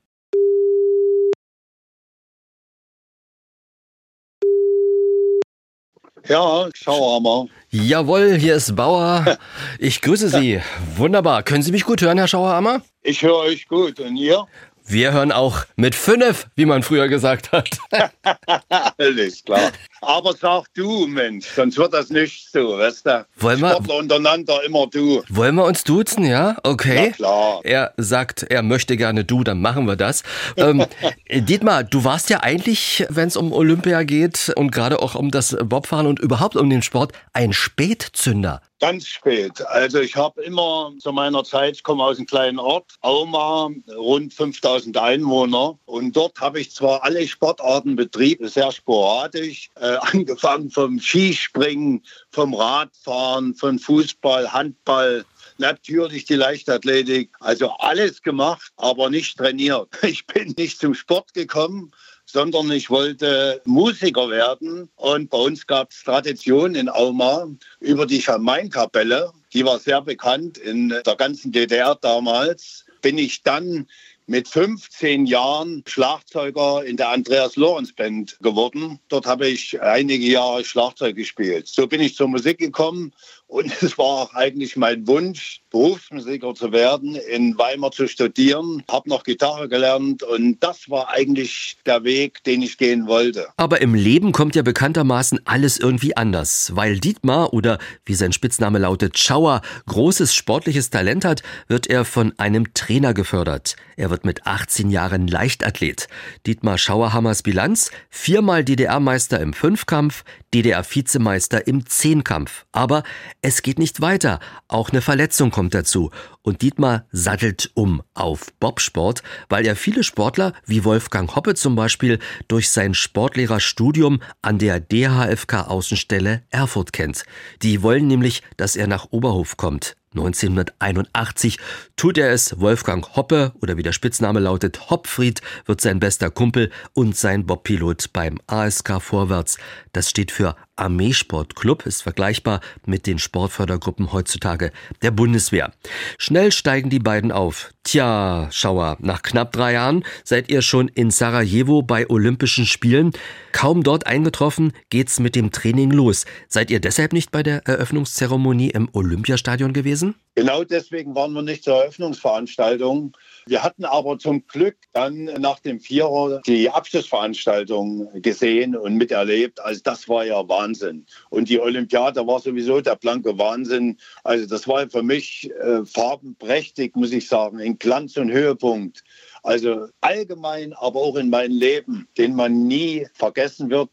[6.28, 7.48] Ja, Schauerhammer.
[7.70, 9.38] Jawohl, hier ist Bauer.
[9.80, 10.62] Ich grüße Sie.
[10.98, 11.44] Wunderbar.
[11.44, 12.82] Können Sie mich gut hören, Herr Schauerhammer?
[13.02, 14.00] Ich höre euch gut.
[14.02, 14.46] Und ihr?
[14.86, 17.70] Wir hören auch mit fünf, wie man früher gesagt hat.
[18.98, 19.72] Alles klar.
[20.02, 23.26] Aber sag du, Mensch, sonst wird das nicht so, weißt du?
[23.38, 25.24] Wollen wir, Sportler untereinander immer du.
[25.30, 26.58] Wollen wir uns duzen, ja?
[26.64, 27.08] Okay.
[27.08, 27.60] Na klar.
[27.64, 30.24] Er sagt, er möchte gerne du, dann machen wir das.
[30.58, 30.86] ähm,
[31.32, 35.56] Dietmar, du warst ja eigentlich, wenn es um Olympia geht und gerade auch um das
[35.64, 38.62] Bobfahren und überhaupt um den Sport, ein Spätzünder.
[38.82, 39.66] Ganz spät.
[39.68, 44.34] Also ich habe immer zu meiner Zeit, ich komme aus einem kleinen Ort, Auma, rund
[44.34, 45.78] 5000 Einwohner.
[45.86, 52.54] Und dort habe ich zwar alle Sportarten betrieben, sehr sporadisch, äh, angefangen vom Skispringen, vom
[52.54, 55.26] Radfahren, von Fußball, Handball,
[55.58, 57.32] natürlich die Leichtathletik.
[57.40, 59.90] Also alles gemacht, aber nicht trainiert.
[60.04, 61.92] Ich bin nicht zum Sport gekommen,
[62.26, 64.90] sondern ich wollte Musiker werden.
[64.96, 67.48] Und bei uns gab es Tradition in Auma
[67.80, 69.32] über die Schamainkapelle.
[69.54, 72.86] Die war sehr bekannt in der ganzen DDR damals.
[73.02, 73.88] Bin ich dann
[74.26, 79.00] mit 15 Jahren Schlagzeuger in der Andreas Lorenz Band geworden.
[79.10, 81.68] Dort habe ich einige Jahre Schlagzeug gespielt.
[81.68, 83.14] So bin ich zur Musik gekommen
[83.54, 89.10] und es war auch eigentlich mein Wunsch, Berufsmusiker zu werden, in Weimar zu studieren, habe
[89.10, 93.48] noch Gitarre gelernt und das war eigentlich der Weg, den ich gehen wollte.
[93.58, 96.72] Aber im Leben kommt ja bekanntermaßen alles irgendwie anders.
[96.76, 102.34] Weil Dietmar oder wie sein Spitzname lautet Schauer großes sportliches Talent hat, wird er von
[102.38, 103.76] einem Trainer gefördert.
[103.98, 106.08] Er wird mit 18 Jahren Leichtathlet.
[106.48, 112.66] Dietmar Schauerhammers Bilanz, viermal DDR-Meister im Fünfkampf, DDR-Vizemeister im Zehnkampf.
[112.72, 113.04] Aber
[113.42, 114.40] es geht nicht weiter.
[114.68, 116.12] Auch eine Verletzung kommt dazu.
[116.42, 122.20] Und Dietmar sattelt um auf Bobsport, weil er viele Sportler wie Wolfgang Hoppe zum Beispiel
[122.48, 127.24] durch sein Sportlehrerstudium an der DHFK Außenstelle Erfurt kennt.
[127.62, 129.96] Die wollen nämlich, dass er nach Oberhof kommt.
[130.14, 131.58] 1981
[131.96, 132.60] tut er es.
[132.60, 138.14] Wolfgang Hoppe oder wie der Spitzname lautet, Hoppfried wird sein bester Kumpel und sein Bobpilot
[138.14, 139.58] beim ASK Vorwärts.
[139.92, 145.72] Das steht für Armeesportclub, ist vergleichbar mit den Sportfördergruppen heutzutage der Bundeswehr.
[146.18, 147.72] Schnell steigen die beiden auf.
[147.84, 153.12] Tja, Schauer, nach knapp drei Jahren seid ihr schon in Sarajevo bei Olympischen Spielen.
[153.52, 156.26] Kaum dort eingetroffen, geht's mit dem Training los.
[156.48, 160.16] Seid ihr deshalb nicht bei der Eröffnungszeremonie im Olympiastadion gewesen?
[160.36, 163.16] Genau deswegen waren wir nicht zur Eröffnungsveranstaltung.
[163.46, 169.60] Wir hatten aber zum Glück dann nach dem Vierer die Abschlussveranstaltung gesehen und miterlebt.
[169.60, 171.06] Also das war ja Wahnsinn.
[171.30, 173.98] Und die Olympiade war sowieso der blanke Wahnsinn.
[174.24, 179.04] Also das war für mich äh, farbenprächtig, muss ich sagen, in Glanz und Höhepunkt.
[179.44, 183.90] Also allgemein, aber auch in meinem Leben, den man nie vergessen wird.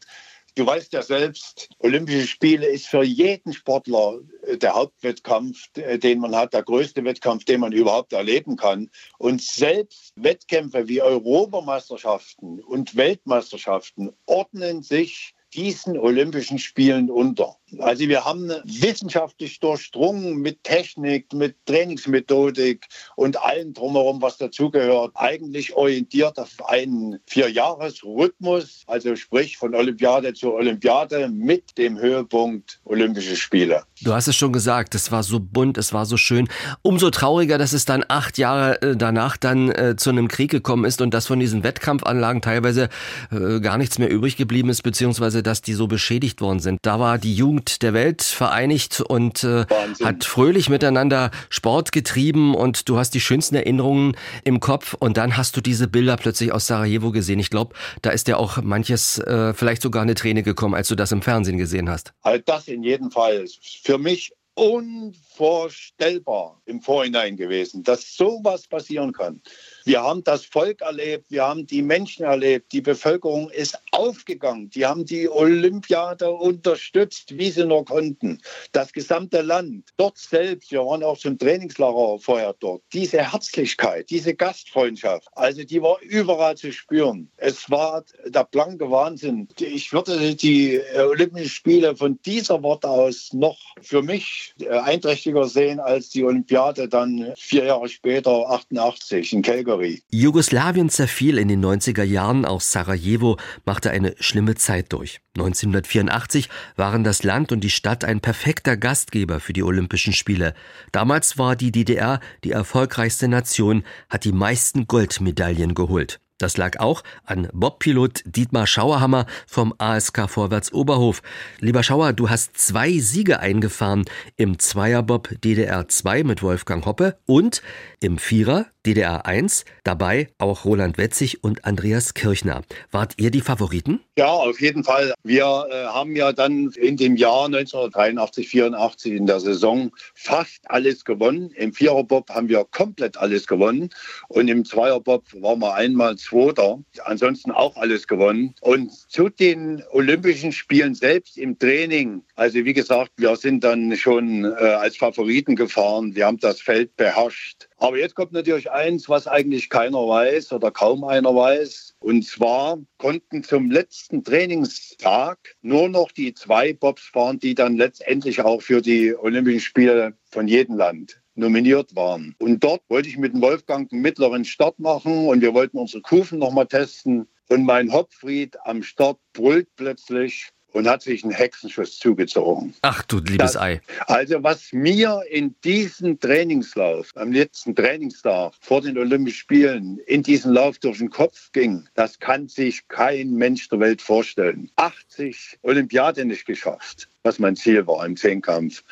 [0.55, 6.19] Du weißt ja selbst, Olympische Spiele ist für jeden Sportler äh, der Hauptwettkampf, äh, den
[6.19, 8.89] man hat, der größte Wettkampf, den man überhaupt erleben kann.
[9.17, 17.57] Und selbst Wettkämpfe wie Europameisterschaften und Weltmeisterschaften ordnen sich diesen Olympischen Spielen unter.
[17.79, 25.73] Also wir haben wissenschaftlich durchdrungen mit Technik, mit Trainingsmethodik und allem drumherum, was dazugehört, eigentlich
[25.73, 33.83] orientiert auf einen Vierjahresrhythmus, also sprich von Olympiade zu Olympiade mit dem Höhepunkt Olympische Spiele.
[34.01, 36.49] Du hast es schon gesagt, es war so bunt, es war so schön.
[36.81, 40.85] Umso trauriger, dass es dann acht Jahre äh, danach dann äh, zu einem Krieg gekommen
[40.85, 42.89] ist und dass von diesen Wettkampfanlagen teilweise
[43.31, 46.79] äh, gar nichts mehr übrig geblieben ist, beziehungsweise dass die so beschädigt worden sind.
[46.81, 49.65] Da war die Jugend Jugend der Welt vereinigt und äh,
[50.03, 55.37] hat fröhlich miteinander Sport getrieben und du hast die schönsten Erinnerungen im Kopf und dann
[55.37, 57.37] hast du diese Bilder plötzlich aus Sarajevo gesehen.
[57.39, 60.95] Ich glaube, da ist dir auch manches, äh, vielleicht sogar eine Träne gekommen, als du
[60.95, 62.13] das im Fernsehen gesehen hast.
[62.23, 63.45] Halt das in jedem Fall.
[63.83, 69.39] Für mich unvorstellbar im Vorhinein gewesen, dass sowas passieren kann.
[69.83, 74.85] Wir haben das Volk erlebt, wir haben die Menschen erlebt, die Bevölkerung ist aufgegangen, die
[74.85, 78.39] haben die Olympiade unterstützt, wie sie nur konnten.
[78.73, 84.35] Das gesamte Land, dort selbst, wir waren auch zum Trainingslager vorher dort, diese Herzlichkeit, diese
[84.35, 87.31] Gastfreundschaft, also die war überall zu spüren.
[87.37, 89.47] Es war der blanke Wahnsinn.
[89.59, 96.09] Ich würde die Olympischen Spiele von dieser Worte aus noch für mich einträchtiger sehen als
[96.09, 99.70] die Olympiade dann vier Jahre später, 88 in Calgary.
[99.71, 100.03] Hungary.
[100.09, 105.21] Jugoslawien zerfiel in den 90er Jahren, auch Sarajevo machte eine schlimme Zeit durch.
[105.37, 110.53] 1984 waren das Land und die Stadt ein perfekter Gastgeber für die Olympischen Spiele.
[110.91, 116.19] Damals war die DDR die erfolgreichste Nation, hat die meisten Goldmedaillen geholt.
[116.41, 121.21] Das lag auch an Bobpilot Dietmar Schauerhammer vom ASK Vorwärts Oberhof.
[121.59, 124.05] Lieber Schauer, du hast zwei Siege eingefahren
[124.37, 127.61] im Zweierbob DDR 2 mit Wolfgang Hoppe und
[127.99, 132.63] im Vierer DDR 1, dabei auch Roland Wetzig und Andreas Kirchner.
[132.89, 133.99] Wart ihr die Favoriten?
[134.17, 135.13] Ja, auf jeden Fall.
[135.23, 141.05] Wir äh, haben ja dann in dem Jahr 1983, 84 in der Saison fast alles
[141.05, 141.51] gewonnen.
[141.55, 143.89] Im Viererbob haben wir komplett alles gewonnen
[144.27, 146.79] und im Zweierbob waren wir einmal Zweiter.
[147.05, 148.55] Ansonsten auch alles gewonnen.
[148.61, 154.45] Und zu den Olympischen Spielen selbst im Training, also wie gesagt, wir sind dann schon
[154.45, 156.15] äh, als Favoriten gefahren.
[156.15, 157.67] Wir haben das Feld beherrscht.
[157.81, 161.95] Aber jetzt kommt natürlich eins, was eigentlich keiner weiß oder kaum einer weiß.
[161.99, 168.39] Und zwar konnten zum letzten Trainingstag nur noch die zwei Bobs fahren, die dann letztendlich
[168.41, 172.35] auch für die Olympischen Spiele von jedem Land nominiert waren.
[172.37, 176.03] Und dort wollte ich mit dem Wolfgang einen mittleren Start machen und wir wollten unsere
[176.03, 177.27] Kufen nochmal testen.
[177.49, 182.73] Und mein Hopfried am Start brüllt plötzlich, und hat sich einen Hexenschuss zugezogen.
[182.81, 183.81] Ach du liebes das, Ei.
[184.07, 190.53] Also was mir in diesem Trainingslauf, am letzten Trainingstag vor den Olympischen Spielen, in diesen
[190.53, 194.69] Lauf durch den Kopf ging, das kann sich kein Mensch der Welt vorstellen.
[194.75, 198.83] 80 Olympiade nicht geschafft, was mein Ziel war im Zehnkampf.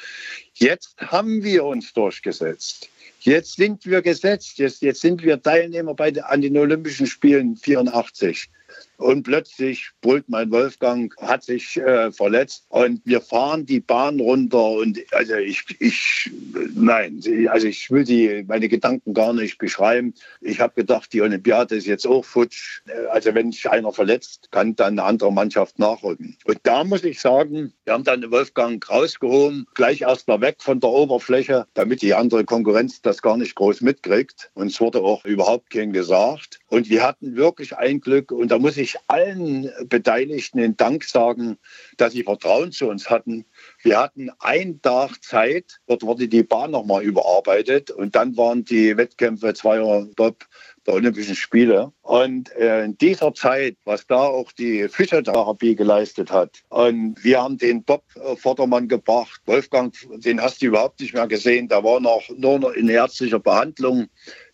[0.54, 2.90] Jetzt haben wir uns durchgesetzt.
[3.22, 8.50] Jetzt sind wir gesetzt, jetzt, jetzt sind wir Teilnehmer bei, an den Olympischen Spielen 84.
[8.98, 14.72] Und plötzlich brüllt mein Wolfgang, hat sich äh, verletzt und wir fahren die Bahn runter
[14.72, 16.30] und also ich, ich,
[16.76, 20.14] nein, also ich will die, meine Gedanken gar nicht beschreiben.
[20.42, 22.82] Ich habe gedacht, die Olympiade ist jetzt auch futsch.
[23.12, 26.38] Also wenn sich einer verletzt, kann dann eine andere Mannschaft nachrücken.
[26.44, 30.58] Und da muss ich sagen, wir haben dann den Wolfgang rausgehoben, gleich erst mal weg
[30.60, 34.52] von der Oberfläche, damit die andere Konkurrenz das gar nicht groß mitkriegt.
[34.56, 36.59] Und es wurde auch überhaupt kein gesagt.
[36.70, 41.58] Und wir hatten wirklich ein Glück und da muss ich allen Beteiligten in Dank sagen,
[41.98, 43.46] dass sie Vertrauen zu uns hatten.
[43.82, 48.96] Wir hatten einen Tag Zeit, dort wurde die Bahn nochmal überarbeitet und dann waren die
[48.96, 50.46] Wettkämpfe Zweier Bob
[50.86, 51.92] der Olympischen Spiele.
[52.02, 57.58] Und äh, in dieser Zeit, was da auch die Physiotherapie geleistet hat, und wir haben
[57.58, 58.04] den Bob
[58.38, 59.42] Vordermann gebracht.
[59.46, 59.94] Wolfgang,
[60.24, 61.68] den hast du überhaupt nicht mehr gesehen.
[61.68, 64.08] Da war noch nur noch in ärztlicher Behandlung.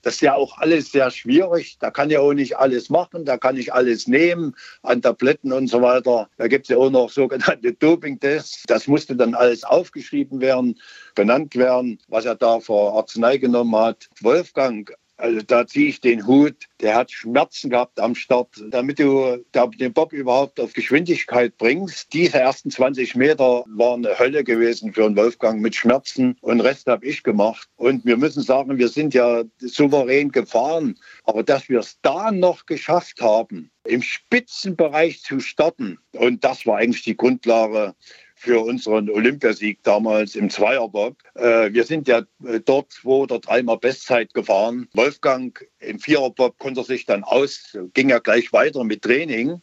[0.06, 1.78] Das ist ja auch alles sehr schwierig.
[1.80, 3.26] Da kann ja auch nicht alles machen.
[3.26, 6.30] Da kann ich alles nehmen an Tabletten und so weiter.
[6.38, 8.66] Da gibt es ja auch noch sogenannte Doping-Tests.
[8.68, 10.80] Das musste dann alles aufgeschrieben werden,
[11.16, 14.08] benannt werden, was er da für Arznei genommen hat.
[14.22, 16.56] Wolfgang also da ziehe ich den Hut.
[16.82, 18.50] Der hat Schmerzen gehabt am Start.
[18.70, 24.44] Damit du den Bob überhaupt auf Geschwindigkeit bringst, diese ersten 20 Meter waren eine Hölle
[24.44, 27.68] gewesen für einen Wolfgang mit Schmerzen und den Rest habe ich gemacht.
[27.78, 30.98] Und wir müssen sagen, wir sind ja souverän gefahren.
[31.24, 36.78] Aber dass wir es da noch geschafft haben, im Spitzenbereich zu starten, und das war
[36.78, 37.94] eigentlich die Grundlage
[38.46, 41.18] für unseren Olympiasieg damals im Zweierbob.
[41.34, 44.88] Äh, wir sind ja äh, dort zwei oder dreimal Bestzeit gefahren.
[44.94, 49.62] Wolfgang im Viererbob konnte sich dann aus, ging ja gleich weiter mit Training.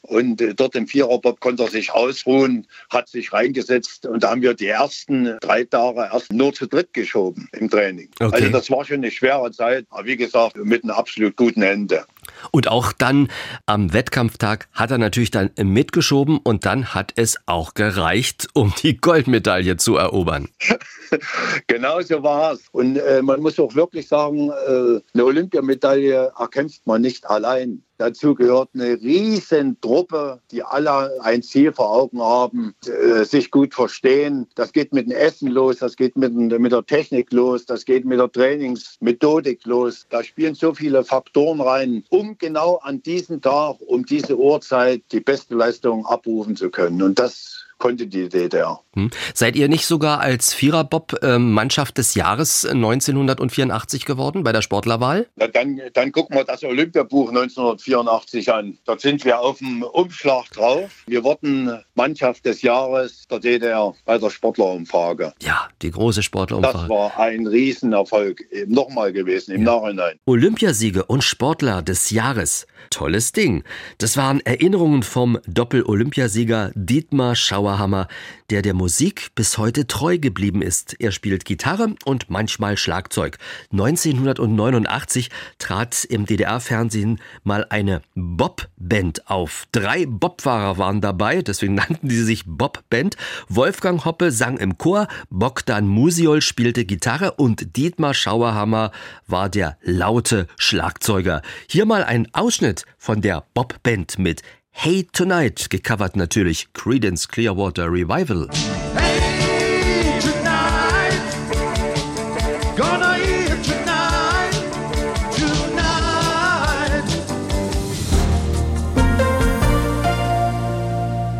[0.00, 4.40] Und äh, dort im Viererbob konnte er sich ausruhen, hat sich reingesetzt und da haben
[4.40, 8.08] wir die ersten drei Tage erst nur zu dritt geschoben im Training.
[8.18, 8.34] Okay.
[8.34, 12.06] Also das war schon eine schwere Zeit, aber wie gesagt, mit einem absolut guten Ende.
[12.50, 13.28] Und auch dann
[13.66, 18.96] am Wettkampftag hat er natürlich dann mitgeschoben und dann hat es auch gereicht, um die
[18.96, 20.48] Goldmedaille zu erobern.
[21.66, 22.62] genau so war es.
[22.72, 27.82] Und äh, man muss auch wirklich sagen, äh, eine Olympiamedaille erkämpft man nicht allein.
[28.02, 33.74] Dazu gehört eine riesen Truppe, die alle ein Ziel vor Augen haben, äh, sich gut
[33.74, 34.48] verstehen.
[34.56, 38.04] Das geht mit dem Essen los, das geht mit, mit der Technik los, das geht
[38.04, 40.04] mit der Trainingsmethodik los.
[40.10, 45.20] Da spielen so viele Faktoren rein, um genau an diesem Tag, um diese Uhrzeit die
[45.20, 47.02] beste Leistung abrufen zu können.
[47.02, 48.80] Und das konnte die DDR.
[48.94, 49.10] Hm.
[49.34, 55.26] Seid ihr nicht sogar als Viererbob äh, Mannschaft des Jahres 1984 geworden bei der Sportlerwahl?
[55.36, 58.78] Na, dann, dann gucken wir das Olympiabuch 1984 an.
[58.84, 60.90] Dort sind wir auf dem Umschlag drauf.
[61.06, 65.32] Wir wurden Mannschaft des Jahres der DDR bei der Sportlerumfrage.
[65.42, 66.78] Ja, die große Sportlerumfrage.
[66.78, 69.74] Das war ein Riesenerfolg nochmal gewesen im ja.
[69.74, 70.18] Nachhinein.
[70.26, 72.66] Olympiasiege und Sportler des Jahres.
[72.90, 73.64] Tolles Ding.
[73.98, 78.06] Das waren Erinnerungen vom Doppel-Olympiasieger Dietmar Schauer Oberhammer,
[78.52, 81.00] der der Musik bis heute treu geblieben ist.
[81.00, 83.38] Er spielt Gitarre und manchmal Schlagzeug.
[83.70, 89.64] 1989 trat im DDR-Fernsehen mal eine Bob-Band auf.
[89.72, 93.16] Drei Bobfahrer waren dabei, deswegen nannten sie sich Bob-Band.
[93.48, 98.92] Wolfgang Hoppe sang im Chor, Bogdan Musiol spielte Gitarre und Dietmar Schauerhammer
[99.26, 101.40] war der laute Schlagzeuger.
[101.68, 104.42] Hier mal ein Ausschnitt von der Bob-Band mit
[104.74, 108.48] Hey Tonight, gecovert natürlich Credence Clearwater Revival.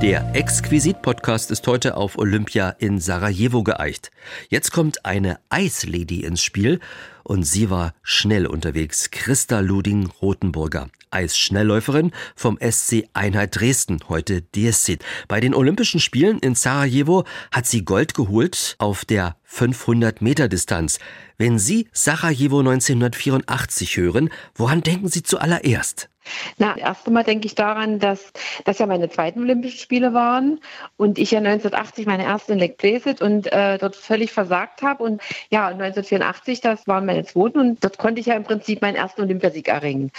[0.02, 4.10] Der Exquisit-Podcast ist heute auf Olympia in Sarajevo geeicht.
[4.48, 6.80] Jetzt kommt eine Eislady ins Spiel
[7.22, 9.12] und sie war schnell unterwegs.
[9.12, 10.88] Christa Luding-Rotenburger.
[11.12, 14.98] Eisschnellläuferin vom SC Einheit Dresden, heute DSC.
[15.28, 17.22] Bei den Olympischen Spielen in Sarajevo
[17.52, 20.98] hat sie Gold geholt auf der 500 Meter Distanz.
[21.38, 26.08] Wenn Sie Sarajevo 1984 hören, woran denken Sie zuallererst?
[26.58, 28.32] Na, erst einmal denke ich daran, dass
[28.64, 30.60] das ja meine zweiten Olympischen Spiele waren
[30.96, 35.02] und ich ja 1980 meine erste in Lake Placid und äh, dort völlig versagt habe.
[35.02, 38.96] Und ja, 1984, das waren meine zweiten und dort konnte ich ja im Prinzip meinen
[38.96, 40.10] ersten Olympiasieg erringen.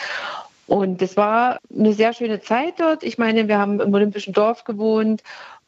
[0.67, 3.03] Und es war eine sehr schöne Zeit dort.
[3.03, 5.21] Ich meine, wir haben im Olympischen Dorf gewohnt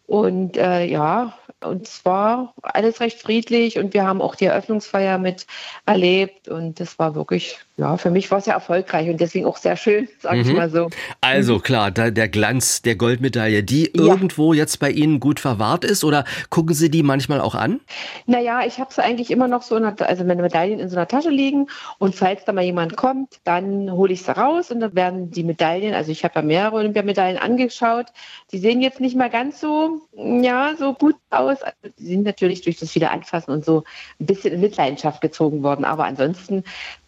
[0.07, 5.17] und äh, ja, und es war alles recht friedlich und wir haben auch die Eröffnungsfeier
[5.17, 5.47] mit
[5.86, 9.57] erlebt und das war wirklich ja, für mich war es ja erfolgreich und deswegen auch
[9.57, 10.55] sehr schön, sag ich mhm.
[10.55, 10.89] mal so.
[11.19, 14.03] Also klar, da der Glanz der Goldmedaille, die ja.
[14.03, 17.82] irgendwo jetzt bei Ihnen gut verwahrt ist oder gucken Sie die manchmal auch an?
[18.28, 21.07] Naja, ich habe sie eigentlich immer noch so, einer, also meine Medaillen in so einer
[21.07, 21.67] Tasche liegen
[21.97, 25.43] und falls da mal jemand kommt, dann hole ich sie raus und dann werden die
[25.43, 28.07] Medaillen, also ich habe ja mehrere Olympiamedaillen angeschaut,
[28.53, 31.61] die sehen jetzt nicht mehr ganz so, ja, so gut aus.
[31.61, 33.84] Also die sind natürlich durch das viele Anfassen und so
[34.21, 36.63] ein bisschen in Mitleidenschaft gezogen worden, aber ansonsten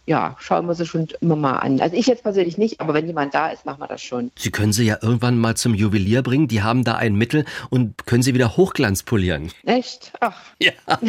[0.08, 1.82] ja, schauen wir sie schon immer mal an.
[1.82, 4.32] Also ich jetzt persönlich nicht, aber wenn jemand da ist, machen wir das schon.
[4.40, 6.48] Sie können sie ja irgendwann mal zum Juwelier bringen.
[6.48, 9.52] Die haben da ein Mittel und können sie wieder Hochglanz polieren.
[9.66, 10.14] Echt?
[10.22, 10.38] Ach.
[10.60, 10.72] Ja.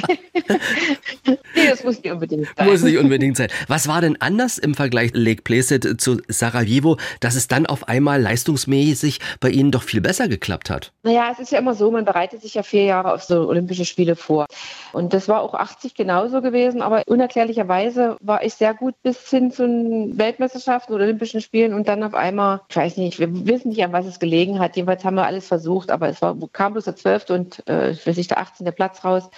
[1.55, 2.67] nee, das muss nicht unbedingt sein.
[2.67, 3.51] Muss nicht unbedingt sein.
[3.69, 8.21] Was war denn anders im Vergleich Lake Placid zu Sarajevo, dass es dann auf einmal
[8.21, 10.93] leistungsmäßig bei Ihnen doch viel besser geklappt hat?
[11.09, 13.87] Naja, es ist ja immer so, man bereitet sich ja vier Jahre auf so Olympische
[13.87, 14.45] Spiele vor.
[14.93, 19.51] Und das war auch 80 genauso gewesen, aber unerklärlicherweise war ich sehr gut bis hin
[19.51, 23.71] zu den Weltmeisterschaften oder Olympischen Spielen und dann auf einmal, ich weiß nicht, wir wissen
[23.71, 24.77] nicht, an was es gelegen hat.
[24.77, 27.31] Jedenfalls haben wir alles versucht, aber es war, kam bloß der 12.
[27.31, 28.71] und äh, ich weiß der 18.
[28.75, 29.31] Platz raus.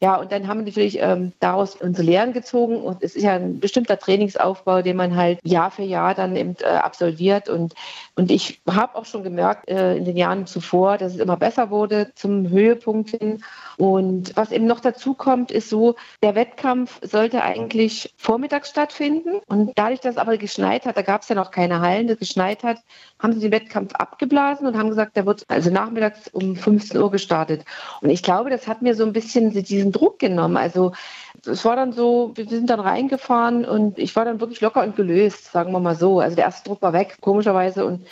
[0.00, 3.32] Ja, und dann haben wir natürlich ähm, daraus unsere Lehren gezogen und es ist ja
[3.32, 7.74] ein bestimmter Trainingsaufbau, den man halt Jahr für Jahr dann eben äh, absolviert und,
[8.14, 11.70] und ich habe auch schon gemerkt äh, in den Jahren zuvor, dass es immer besser
[11.70, 13.42] wurde zum Höhepunkt hin
[13.76, 19.40] und was eben noch dazu kommt, ist so, der Wettkampf sollte eigentlich vormittags stattfinden.
[19.46, 22.18] Und dadurch, dass es aber geschneit hat, da gab es ja noch keine Hallen, das
[22.18, 22.78] geschneit hat,
[23.18, 27.10] haben sie den Wettkampf abgeblasen und haben gesagt, der wird also nachmittags um 15 Uhr
[27.10, 27.64] gestartet.
[28.00, 30.56] Und ich glaube, das hat mir so ein bisschen diesen Druck genommen.
[30.56, 30.92] Also
[31.44, 34.96] es war dann so, wir sind dann reingefahren und ich war dann wirklich locker und
[34.96, 36.20] gelöst, sagen wir mal so.
[36.20, 37.84] Also der erste Druck war weg, komischerweise.
[37.84, 38.06] Und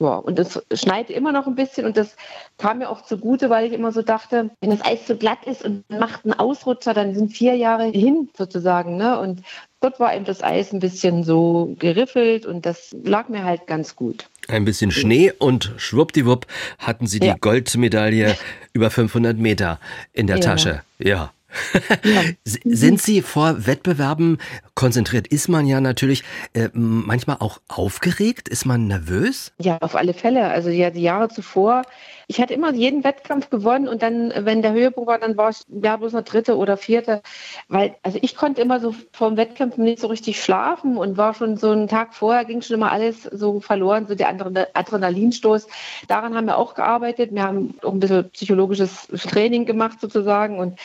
[0.00, 2.14] ja, und es schneit immer noch ein bisschen und das
[2.56, 5.64] kam mir auch zugute, weil ich immer so dachte, wenn das Eis so glatt ist
[5.64, 8.96] und macht einen Ausrutscher, dann sind vier Jahre hin sozusagen.
[8.96, 9.18] Ne?
[9.18, 9.42] Und
[9.80, 13.96] dort war eben das Eis ein bisschen so geriffelt und das lag mir halt ganz
[13.96, 14.28] gut.
[14.46, 16.46] Ein bisschen Schnee und schwuppdiwupp
[16.78, 17.36] hatten sie die ja.
[17.40, 18.36] Goldmedaille
[18.72, 19.80] über 500 Meter
[20.12, 20.42] in der ja.
[20.42, 20.82] Tasche.
[20.98, 21.32] Ja.
[22.04, 22.22] Ja.
[22.44, 24.38] Sind Sie vor Wettbewerben
[24.78, 25.26] konzentriert?
[25.26, 26.22] Ist man ja natürlich
[26.52, 28.48] äh, manchmal auch aufgeregt?
[28.48, 29.52] Ist man nervös?
[29.58, 30.44] Ja, auf alle Fälle.
[30.44, 31.82] Also ja, die Jahre zuvor
[32.30, 35.62] ich hatte immer jeden Wettkampf gewonnen und dann, wenn der Höhepunkt war, dann war ich
[35.82, 37.22] ja bloß noch dritte oder vierte.
[37.68, 41.56] Weil, also ich konnte immer so vom Wettkampf nicht so richtig schlafen und war schon
[41.56, 45.68] so einen Tag vorher, ging schon immer alles so verloren, so der Adrenalinstoß.
[46.06, 47.32] Daran haben wir auch gearbeitet.
[47.32, 50.78] Wir haben auch ein bisschen psychologisches Training gemacht sozusagen und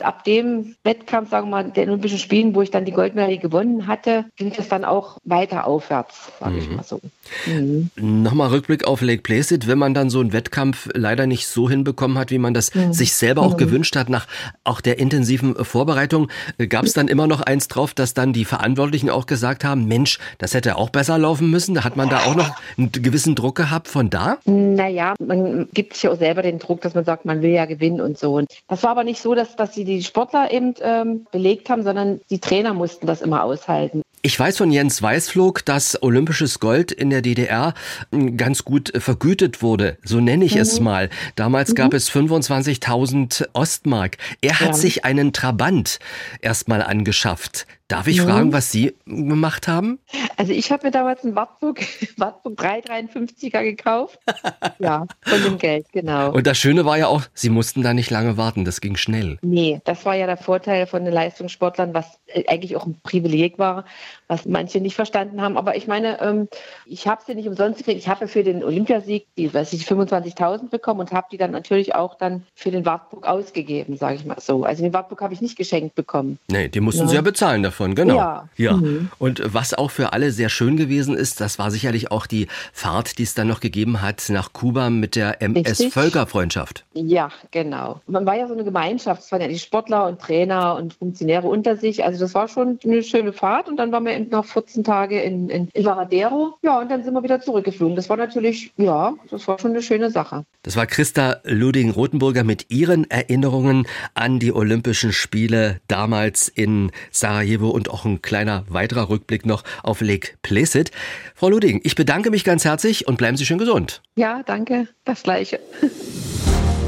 [0.00, 3.86] ab dem Wettkampf, sagen wir mal, der Olympischen Spielen, wo ich dann die Goldmedaille gewonnen
[3.86, 6.58] hatte, ging es dann auch weiter aufwärts, sage mhm.
[6.58, 7.00] ich mal so.
[7.46, 7.90] Mhm.
[7.96, 12.18] Nochmal Rückblick auf Lake Placid, wenn man dann so einen Wettkampf leider nicht so hinbekommen
[12.18, 12.92] hat, wie man das mhm.
[12.92, 13.58] sich selber auch mhm.
[13.58, 14.26] gewünscht hat, nach
[14.64, 16.28] auch der intensiven Vorbereitung,
[16.58, 19.86] äh, gab es dann immer noch eins drauf, dass dann die Verantwortlichen auch gesagt haben,
[19.86, 21.74] Mensch, das hätte auch besser laufen müssen.
[21.74, 24.38] Da hat man da auch noch einen gewissen Druck gehabt von da?
[24.44, 28.00] Naja, man gibt sich auch selber den Druck, dass man sagt, man will ja gewinnen
[28.00, 28.34] und so.
[28.34, 31.82] Und das war aber nicht so, dass, dass sie die Sportler eben ähm, belegt haben,
[31.82, 34.02] sondern die Trainer mussten das immer aushalten.
[34.22, 37.72] Ich weiß von Jens Weißflog, dass olympisches Gold in der DDR
[38.12, 39.96] hm, ganz gut vergütet wurde.
[40.04, 40.60] So nenne ich mhm.
[40.60, 41.08] es mal.
[41.36, 41.74] Damals mhm.
[41.76, 44.18] gab es 25.000 Ostmark.
[44.42, 44.74] Er hat ja.
[44.74, 46.00] sich einen Trabant
[46.42, 47.66] erstmal angeschafft.
[47.90, 48.28] Darf ich mhm.
[48.28, 49.98] fragen, was Sie gemacht haben?
[50.36, 51.80] Also ich habe mir damals einen Wartburg,
[52.16, 54.20] Wartburg 353er gekauft.
[54.78, 56.30] ja, von dem Geld, genau.
[56.30, 59.38] Und das Schöne war ja auch, Sie mussten da nicht lange warten, das ging schnell.
[59.42, 63.58] Nee, das war ja der Vorteil von den Leistungssportlern, was äh, eigentlich auch ein Privileg
[63.58, 63.84] war,
[64.30, 65.58] was manche nicht verstanden haben.
[65.58, 66.48] Aber ich meine, ähm,
[66.86, 67.98] ich habe sie nicht umsonst gekriegt.
[67.98, 71.94] Ich habe für den Olympiasieg die, weiß ich, 25.000 bekommen und habe die dann natürlich
[71.96, 74.62] auch dann für den Wartburg ausgegeben, sage ich mal so.
[74.62, 76.38] Also den Wartburg habe ich nicht geschenkt bekommen.
[76.48, 77.08] Nee, die mussten ja.
[77.08, 78.16] Sie ja bezahlen davon, genau.
[78.16, 78.48] Ja.
[78.56, 78.72] ja.
[78.74, 79.10] Mhm.
[79.18, 83.18] Und was auch für alle sehr schön gewesen ist, das war sicherlich auch die Fahrt,
[83.18, 86.84] die es dann noch gegeben hat nach Kuba mit der MS-Völkerfreundschaft.
[86.94, 88.00] Ja, genau.
[88.06, 89.24] Man war ja so eine Gemeinschaft.
[89.24, 92.04] Es waren ja die Sportler und Trainer und Funktionäre unter sich.
[92.04, 93.68] Also das war schon eine schöne Fahrt.
[93.68, 96.54] Und dann waren wir noch 14 Tage in, in, in Varadero.
[96.62, 97.96] Ja, und dann sind wir wieder zurückgeflogen.
[97.96, 100.44] Das war natürlich, ja, das war schon eine schöne Sache.
[100.62, 107.90] Das war Christa Luding-Rothenburger mit ihren Erinnerungen an die Olympischen Spiele damals in Sarajevo und
[107.90, 110.90] auch ein kleiner weiterer Rückblick noch auf Lake Placid.
[111.34, 114.02] Frau Luding, ich bedanke mich ganz herzlich und bleiben Sie schön gesund.
[114.16, 114.88] Ja, danke.
[115.04, 115.60] Das Gleiche.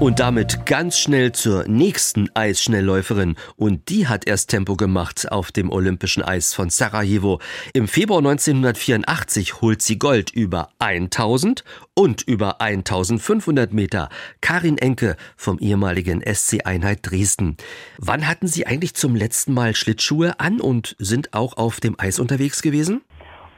[0.00, 3.34] Und damit ganz schnell zur nächsten Eisschnellläuferin.
[3.56, 7.40] Und die hat erst Tempo gemacht auf dem Olympischen Eis von Sarajevo.
[7.74, 11.64] Im Februar 1984 holt sie Gold über 1000
[11.96, 14.08] und über 1500 Meter.
[14.40, 17.56] Karin Enke vom ehemaligen SC Einheit Dresden.
[17.98, 22.20] Wann hatten Sie eigentlich zum letzten Mal Schlittschuhe an und sind auch auf dem Eis
[22.20, 23.02] unterwegs gewesen?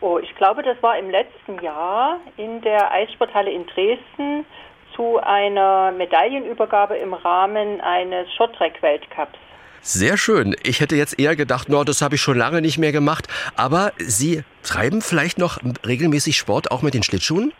[0.00, 4.46] Oh, ich glaube, das war im letzten Jahr in der Eissporthalle in Dresden
[4.94, 9.38] zu einer Medaillenübergabe im Rahmen eines Shorttrack-Weltcups.
[9.82, 10.54] Sehr schön.
[10.62, 13.28] Ich hätte jetzt eher gedacht, no, das habe ich schon lange nicht mehr gemacht.
[13.56, 17.52] Aber Sie treiben vielleicht noch regelmäßig Sport auch mit den Schlittschuhen?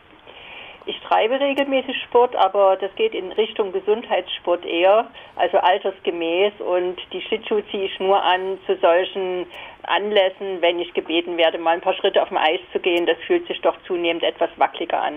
[1.11, 6.53] Ich treibe treibe regelmäßig Sport, aber das geht in Richtung Gesundheitssport eher, also altersgemäß.
[6.61, 9.45] Und die Schlittschuhe ziehe ich nur an zu solchen
[9.83, 13.07] Anlässen, wenn ich gebeten werde, mal ein paar Schritte auf dem Eis zu gehen.
[13.07, 15.15] Das fühlt sich doch zunehmend etwas wackeliger an.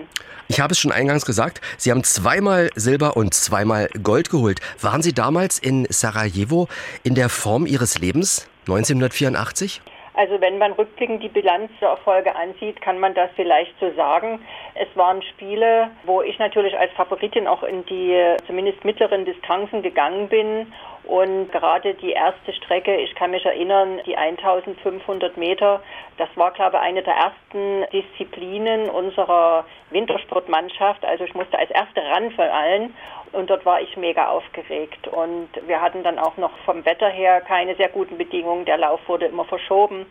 [0.48, 4.58] Ich habe es schon eingangs gesagt, Sie haben zweimal Silber und zweimal Gold geholt.
[4.80, 6.66] Waren Sie damals in Sarajevo
[7.04, 9.80] in der Form Ihres Lebens 1984?
[10.14, 14.40] Also wenn man rückblickend die Bilanz der Erfolge ansieht, kann man das vielleicht so sagen.
[14.74, 20.28] Es waren Spiele, wo ich natürlich als Favoritin auch in die zumindest mittleren Distanzen gegangen
[20.28, 20.72] bin.
[21.04, 25.82] Und gerade die erste Strecke, ich kann mich erinnern, die 1500 Meter,
[26.16, 31.04] das war, glaube ich, eine der ersten Disziplinen unserer Wintersportmannschaft.
[31.04, 32.94] Also ich musste als erste ran von allen.
[33.34, 35.08] Und dort war ich mega aufgeregt.
[35.08, 38.64] Und wir hatten dann auch noch vom Wetter her keine sehr guten Bedingungen.
[38.64, 40.06] Der Lauf wurde immer verschoben.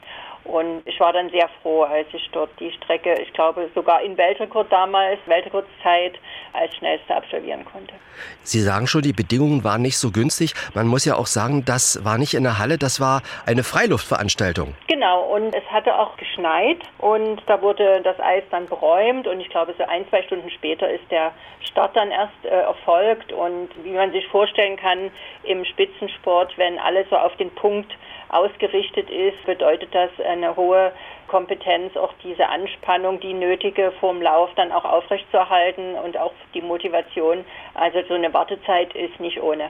[0.46, 4.18] Und ich war dann sehr froh, als ich dort die Strecke, ich glaube sogar in
[4.18, 6.16] Weltrekord damals, Weltrekordzeit,
[6.52, 7.94] als schnellste absolvieren konnte.
[8.44, 10.54] Sie sagen schon, die Bedingungen waren nicht so günstig.
[10.74, 14.76] Man muss ja auch sagen, das war nicht in der Halle, das war eine Freiluftveranstaltung.
[14.88, 19.50] Genau, und es hatte auch geschneit und da wurde das Eis dann beräumt und ich
[19.50, 21.32] glaube, so ein, zwei Stunden später ist der
[21.74, 23.32] Start dann erst äh, erfolgt.
[23.32, 25.12] Und wie man sich vorstellen kann,
[25.44, 27.92] im Spitzensport, wenn alles so auf den Punkt
[28.34, 30.92] ausgerichtet ist, bedeutet das eine hohe
[31.28, 37.46] Kompetenz, auch diese Anspannung, die nötige vorm Lauf dann auch aufrechtzuerhalten und auch die Motivation.
[37.74, 39.70] Also so eine Wartezeit ist nicht ohne.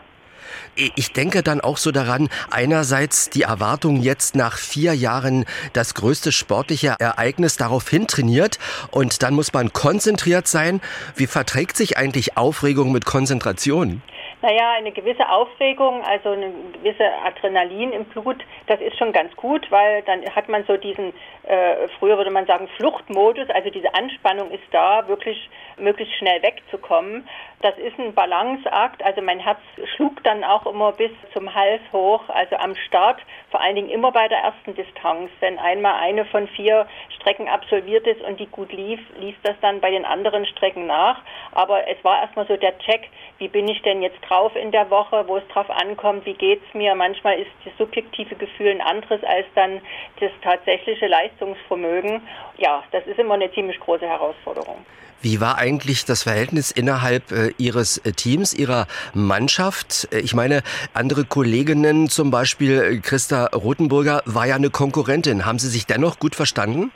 [0.76, 6.32] Ich denke dann auch so daran, einerseits die Erwartung jetzt nach vier Jahren das größte
[6.32, 8.60] sportliche Ereignis darauf hin trainiert
[8.92, 10.82] und dann muss man konzentriert sein.
[11.16, 14.02] Wie verträgt sich eigentlich Aufregung mit Konzentration?
[14.44, 19.72] Naja, eine gewisse Aufregung, also eine gewisse Adrenalin im Blut, das ist schon ganz gut,
[19.72, 21.14] weil dann hat man so diesen,
[21.44, 27.26] äh, früher würde man sagen, Fluchtmodus, also diese Anspannung ist da, wirklich möglichst schnell wegzukommen.
[27.62, 29.60] Das ist ein Balanceakt, also mein Herz
[29.96, 34.12] schlug dann auch immer bis zum Hals hoch, also am Start, vor allen Dingen immer
[34.12, 35.32] bei der ersten Distanz.
[35.40, 36.86] Wenn einmal eine von vier
[37.16, 41.22] Strecken absolviert ist und die gut lief, lief das dann bei den anderen Strecken nach.
[41.54, 44.90] Aber es war erstmal so der Check, wie bin ich denn jetzt drauf in der
[44.90, 46.96] Woche, wo es drauf ankommt, wie geht's mir.
[46.96, 49.80] Manchmal ist das subjektive Gefühl ein anderes als dann
[50.20, 52.22] das tatsächliche Leistungsvermögen.
[52.58, 54.78] Ja, das ist immer eine ziemlich große Herausforderung.
[55.22, 60.10] Wie war eigentlich das Verhältnis innerhalb äh, Ihres äh, Teams, Ihrer Mannschaft?
[60.12, 60.64] Äh, ich meine,
[60.94, 65.46] andere Kolleginnen, zum Beispiel äh, Christa Rothenburger, war ja eine Konkurrentin.
[65.46, 66.92] Haben Sie sich dennoch gut verstanden?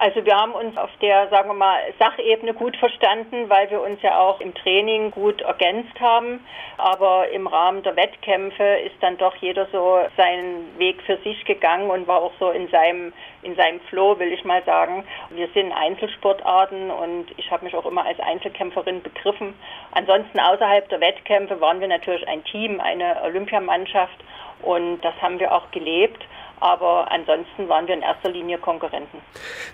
[0.00, 4.00] Also wir haben uns auf der, sagen wir mal, Sachebene gut verstanden, weil wir uns
[4.00, 6.46] ja auch im Training gut ergänzt haben.
[6.76, 11.90] Aber im Rahmen der Wettkämpfe ist dann doch jeder so seinen Weg für sich gegangen
[11.90, 15.04] und war auch so in seinem, in seinem Flow, will ich mal sagen.
[15.30, 19.54] Wir sind Einzelsportarten und ich habe mich auch immer als Einzelkämpferin begriffen.
[19.90, 24.22] Ansonsten außerhalb der Wettkämpfe waren wir natürlich ein Team, eine Olympiamannschaft
[24.62, 26.24] und das haben wir auch gelebt
[26.60, 29.18] aber ansonsten waren wir in erster Linie Konkurrenten.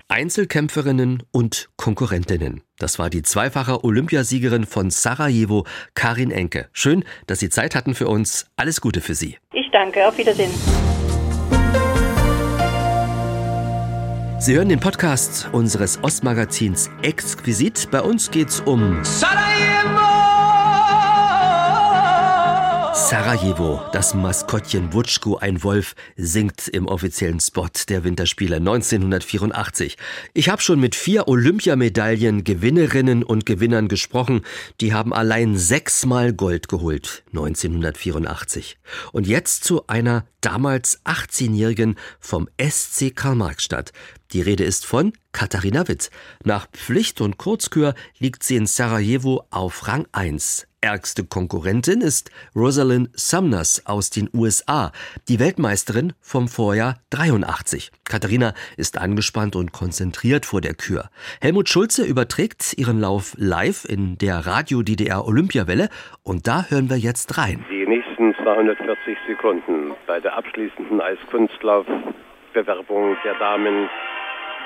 [0.07, 2.61] Einzelkämpferinnen und Konkurrentinnen.
[2.77, 6.69] Das war die zweifache Olympiasiegerin von Sarajevo, Karin Enke.
[6.73, 8.51] Schön, dass Sie Zeit hatten für uns.
[8.57, 9.37] Alles Gute für Sie.
[9.53, 10.07] Ich danke.
[10.07, 10.51] Auf Wiedersehen.
[14.37, 17.89] Sie hören den Podcast unseres Ostmagazins Exquisit.
[17.89, 19.94] Bei uns geht's um Sarajevo!
[22.95, 29.97] Sarajevo, das Maskottchen Wutschko, ein Wolf, singt im offiziellen Spot der Winterspiele 1984.
[30.33, 34.43] Ich habe schon mit vier Olympiamedaillen Gewinnerinnen und Gewinnern gesprochen.
[34.79, 38.77] Die haben allein sechsmal Gold geholt 1984.
[39.11, 43.91] Und jetzt zu einer damals 18-Jährigen vom SC Karl-Marx-Stadt.
[44.31, 46.11] Die Rede ist von Katharina Witt.
[46.45, 50.65] Nach Pflicht und Kurzkür liegt sie in Sarajevo auf Rang 1.
[50.85, 54.91] Ärgste Konkurrentin ist Rosalind Sumners aus den USA,
[55.27, 57.89] die Weltmeisterin vom Vorjahr 83.
[58.07, 61.09] Katharina ist angespannt und konzentriert vor der Kür.
[61.41, 65.89] Helmut Schulze überträgt ihren Lauf live in der Radio DDR Olympiawelle
[66.21, 67.65] und da hören wir jetzt rein.
[67.71, 73.89] Die nächsten 240 Sekunden bei der abschließenden Eiskunstlaufbewerbung der Damen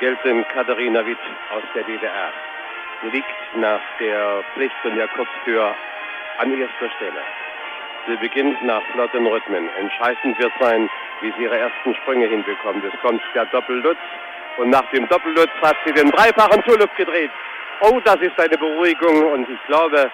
[0.01, 1.17] gelten Katharina Witt
[1.55, 2.33] aus der DDR.
[3.03, 5.73] Sie liegt nach der Pflicht und der Kurztür
[6.39, 7.21] an erster Stelle.
[8.07, 9.69] Sie beginnt nach flotten Rhythmen.
[9.77, 10.89] Entscheidend wird sein,
[11.21, 12.83] wie sie ihre ersten Sprünge hinbekommt.
[12.83, 13.97] Es kommt der Doppellutz
[14.57, 17.31] und nach dem Doppellutz hat sie den dreifachen Tulip gedreht.
[17.81, 20.09] Oh, das ist eine Beruhigung und ich glaube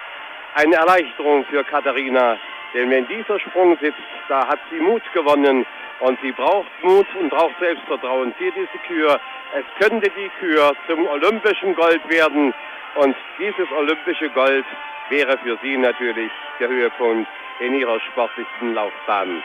[0.54, 2.38] eine Erleichterung für Katharina.
[2.74, 5.64] Denn wenn dieser Sprung sitzt, da hat sie Mut gewonnen
[6.00, 8.34] und sie braucht Mut und braucht Selbstvertrauen.
[8.38, 9.20] Hier diese Kür.
[9.54, 12.52] Es könnte die Kür zum olympischen Gold werden.
[12.96, 14.64] Und dieses olympische Gold
[15.10, 17.28] wäre für sie natürlich der Höhepunkt
[17.60, 19.42] in ihrer sportlichsten Laufbahn.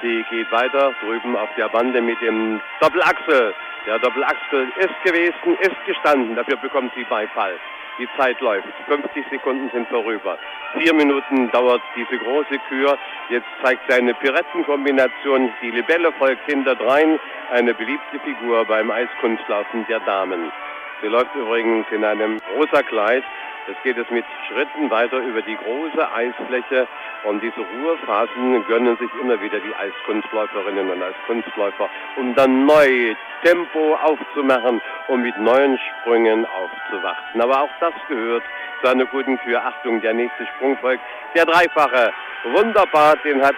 [0.00, 3.54] Sie geht weiter drüben auf der Bande mit dem Doppelachsel.
[3.86, 6.36] Der Doppelachsel ist gewesen, ist gestanden.
[6.36, 7.58] Dafür bekommt sie Beifall.
[7.98, 8.68] Die Zeit läuft.
[8.86, 10.38] 50 Sekunden sind vorüber.
[10.78, 12.96] Vier Minuten dauert diese große Kür.
[13.28, 15.52] Jetzt zeigt sie eine Pirettenkombination.
[15.60, 17.18] Die Libelle folgt hinterdrein.
[17.50, 20.52] Eine beliebte Figur beim Eiskunstlaufen der Damen.
[21.00, 23.22] Sie läuft übrigens in einem rosa Kleid.
[23.68, 26.88] Jetzt geht es mit Schritten weiter über die große Eisfläche
[27.24, 33.94] und diese Ruhephasen gönnen sich immer wieder die Eiskunstläuferinnen und Eiskunstläufer, um dann neu Tempo
[34.02, 37.40] aufzumachen, um mit neuen Sprüngen aufzuwarten.
[37.40, 38.42] Aber auch das gehört
[38.80, 39.62] zu einer guten Kür.
[39.64, 41.02] Achtung, der nächste Sprung folgt.
[41.34, 42.12] Der Dreifache.
[42.44, 43.54] Wunderbar, den hat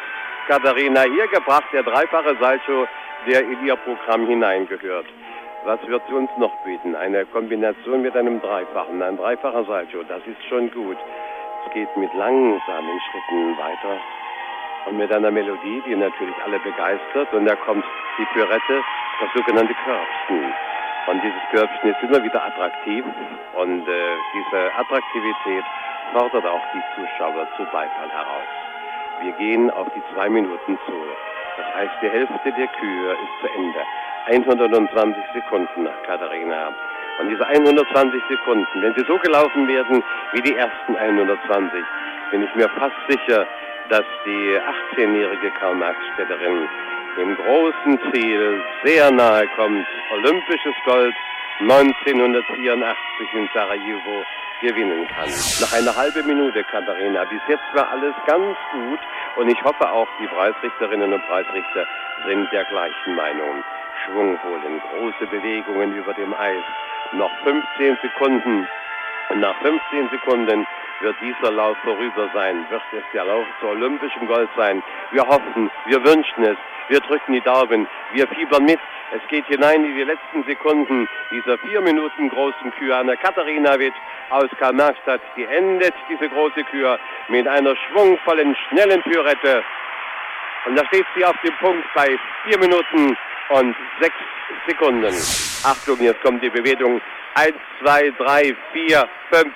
[0.49, 2.88] Katharina hier gebracht, der dreifache Salto,
[3.26, 5.07] der in ihr Programm hineingehört.
[5.64, 6.96] Was wird sie uns noch bieten?
[6.96, 10.96] Eine Kombination mit einem Dreifachen, ein dreifacher Salto, das ist schon gut.
[11.66, 14.00] Es geht mit langsamen Schritten weiter
[14.86, 17.32] und mit einer Melodie, die natürlich alle begeistert.
[17.34, 17.84] Und da kommt
[18.18, 18.82] die Pürette,
[19.20, 20.54] das sogenannte Körbchen.
[21.08, 23.04] Und dieses Körbchen ist immer wieder attraktiv
[23.56, 25.64] und äh, diese Attraktivität
[26.12, 28.48] fordert auch die Zuschauer zu Beifall heraus.
[29.20, 30.92] Wir gehen auf die zwei Minuten zu.
[31.58, 33.80] Das heißt, die Hälfte der Kühe ist zu Ende.
[34.26, 36.72] 120 Sekunden nach Katharina.
[37.20, 40.02] Und diese 120 Sekunden, wenn sie so gelaufen werden
[40.32, 41.84] wie die ersten 120,
[42.30, 43.46] bin ich mir fast sicher,
[43.88, 44.58] dass die
[44.96, 46.68] 18-jährige Karl-Marx-Städterin
[47.16, 49.86] dem großen Ziel sehr nahe kommt.
[50.12, 51.14] Olympisches Gold
[51.60, 54.24] 1984 in Sarajevo
[54.60, 55.28] gewinnen kann.
[55.28, 57.24] Noch eine halbe Minute, Katharina.
[57.24, 59.00] Bis jetzt war alles ganz gut
[59.36, 61.86] und ich hoffe auch, die Preisrichterinnen und Preisrichter
[62.26, 63.64] sind der gleichen Meinung.
[64.11, 66.62] Schwung holen, große Bewegungen über dem Eis.
[67.12, 68.66] Noch 15 Sekunden.
[69.28, 70.66] Und nach 15 Sekunden
[71.00, 74.82] wird dieser Lauf vorüber sein, wird es der Lauf zu olympischem Gold sein.
[75.12, 76.56] Wir hoffen, wir wünschen es,
[76.88, 78.80] wir drücken die Daumen, wir fiebern mit.
[79.12, 82.98] Es geht hinein in die letzten Sekunden dieser vier Minuten großen Kür.
[82.98, 83.94] Anna Katharina Witt
[84.30, 86.98] aus Karl-Marx-Stadt, die endet diese große Kür
[87.28, 89.64] mit einer schwungvollen, schnellen Pürette.
[90.66, 93.16] Und da steht sie auf dem Punkt bei vier Minuten
[93.51, 94.16] und sechs
[94.66, 95.14] Sekunden.
[95.64, 97.01] Achtung, jetzt kommt die Bewegung.
[97.34, 99.53] Eins, zwei, drei, vier, fünf,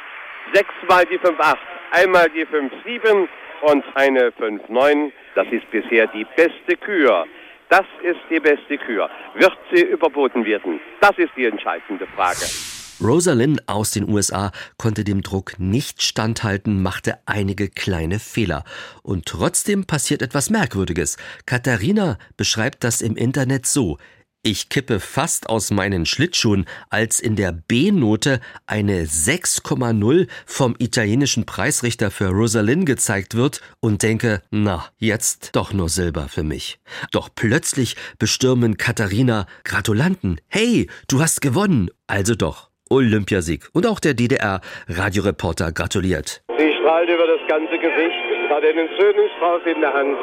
[0.53, 1.57] sechsmal die 5-8,
[1.91, 3.29] einmal die 5-7
[3.63, 5.13] und eine 5-9.
[5.35, 7.27] Das ist bisher die beste Kür.
[7.69, 9.11] Das ist die beste Kür.
[9.35, 10.81] Wird sie überboten werden?
[11.01, 12.74] Das ist die entscheidende Frage.
[13.01, 18.65] Rosalind aus den USA konnte dem Druck nicht standhalten, machte einige kleine Fehler.
[19.03, 21.17] Und trotzdem passiert etwas Merkwürdiges.
[21.47, 23.99] Katharina beschreibt das im Internet so.
[24.47, 32.11] Ich kippe fast aus meinen Schlittschuhen, als in der B-Note eine 6,0 vom italienischen Preisrichter
[32.11, 36.79] für Rosalind gezeigt wird und denke, na, jetzt doch nur Silber für mich.
[37.11, 40.39] Doch plötzlich bestürmen Katharina Gratulanten.
[40.49, 41.89] Hey, du hast gewonnen.
[42.07, 42.74] Also doch.
[42.91, 43.69] Olympiasieg.
[43.73, 46.43] Und auch der DDR-Radioreporter gratuliert.
[46.59, 48.24] Sie strahlt über das ganze Gesicht,
[48.55, 50.17] hat einen schönen Strauß in der Hand.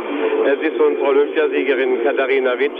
[0.45, 2.71] Es ist unsere Olympiasiegerin Katharina Witt.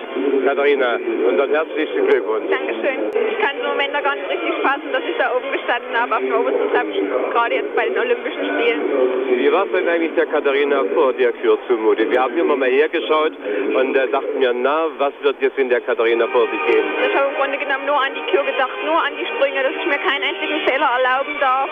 [0.46, 0.98] Katharina,
[1.28, 2.50] unseren herzlichen Glückwunsch.
[2.50, 3.12] Dankeschön.
[3.12, 5.92] Ich kann es im Moment noch gar nicht richtig fassen, dass ich da oben gestanden
[5.92, 8.80] habe auf dem Oberstensabschen, gerade jetzt bei den Olympischen Spielen.
[9.28, 12.10] Wie war es denn eigentlich der Katharina vor der Kür zumutet?
[12.10, 13.34] Wir haben immer mal hergeschaut
[13.76, 16.86] und äh, dachten mir, na, was wird jetzt in der Katharina vor sich gehen?
[17.08, 19.76] Ich habe im Grunde genommen nur an die Kür gedacht, nur an die Sprünge, dass
[19.76, 21.70] ich mir keinen einzigen Fehler erlauben darf.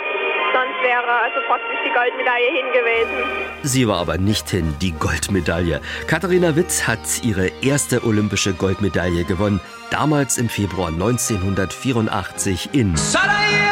[0.51, 3.17] Sonst wäre also praktisch die Goldmedaille hin gewesen.
[3.69, 5.79] Sie war aber nicht hin, die Goldmedaille.
[6.07, 9.59] Katharina Witt hat ihre erste olympische Goldmedaille gewonnen,
[9.91, 13.68] damals im Februar 1984 in Sarajevo.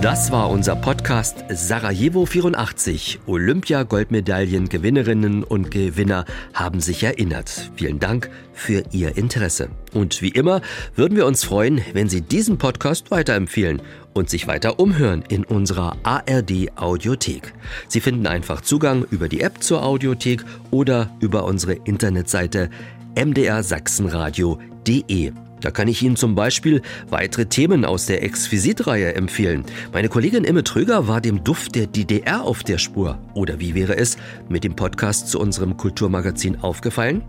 [0.00, 3.18] Das war unser Podcast Sarajevo 84.
[3.26, 6.24] Olympia-Goldmedaillen-Gewinnerinnen und Gewinner
[6.54, 7.72] haben sich erinnert.
[7.74, 9.70] Vielen Dank für Ihr Interesse.
[9.92, 10.60] Und wie immer
[10.94, 13.82] würden wir uns freuen, wenn Sie diesen Podcast weiterempfehlen
[14.14, 17.52] und sich weiter umhören in unserer ARD Audiothek.
[17.88, 22.70] Sie finden einfach Zugang über die App zur Audiothek oder über unsere Internetseite
[23.16, 25.32] mdrsachsenradio.de.
[25.60, 29.64] Da kann ich Ihnen zum Beispiel weitere Themen aus der Exquisit-Reihe empfehlen.
[29.92, 33.18] Meine Kollegin Imme Tröger war dem Duft der DDR auf der Spur.
[33.34, 34.16] Oder wie wäre es
[34.48, 37.22] mit dem Podcast zu unserem Kulturmagazin aufgefallen?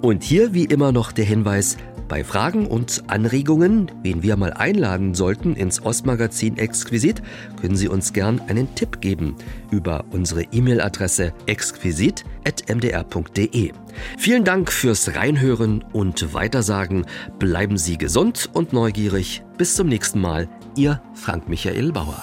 [0.00, 1.76] Und hier wie immer noch der Hinweis,
[2.12, 7.22] Bei Fragen und Anregungen, wen wir mal einladen sollten ins Ostmagazin Exquisit,
[7.58, 9.34] können Sie uns gern einen Tipp geben
[9.70, 13.72] über unsere E-Mail-Adresse exquisit.mdr.de.
[14.18, 17.06] Vielen Dank fürs Reinhören und Weitersagen.
[17.38, 19.42] Bleiben Sie gesund und neugierig.
[19.56, 20.50] Bis zum nächsten Mal.
[20.76, 22.22] Ihr Frank Michael Bauer.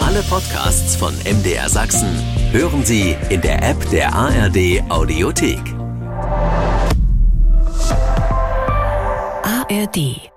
[0.00, 2.06] Alle Podcasts von MDR Sachsen
[2.52, 5.74] hören Sie in der App der ARD Audiothek.
[9.84, 10.33] ARD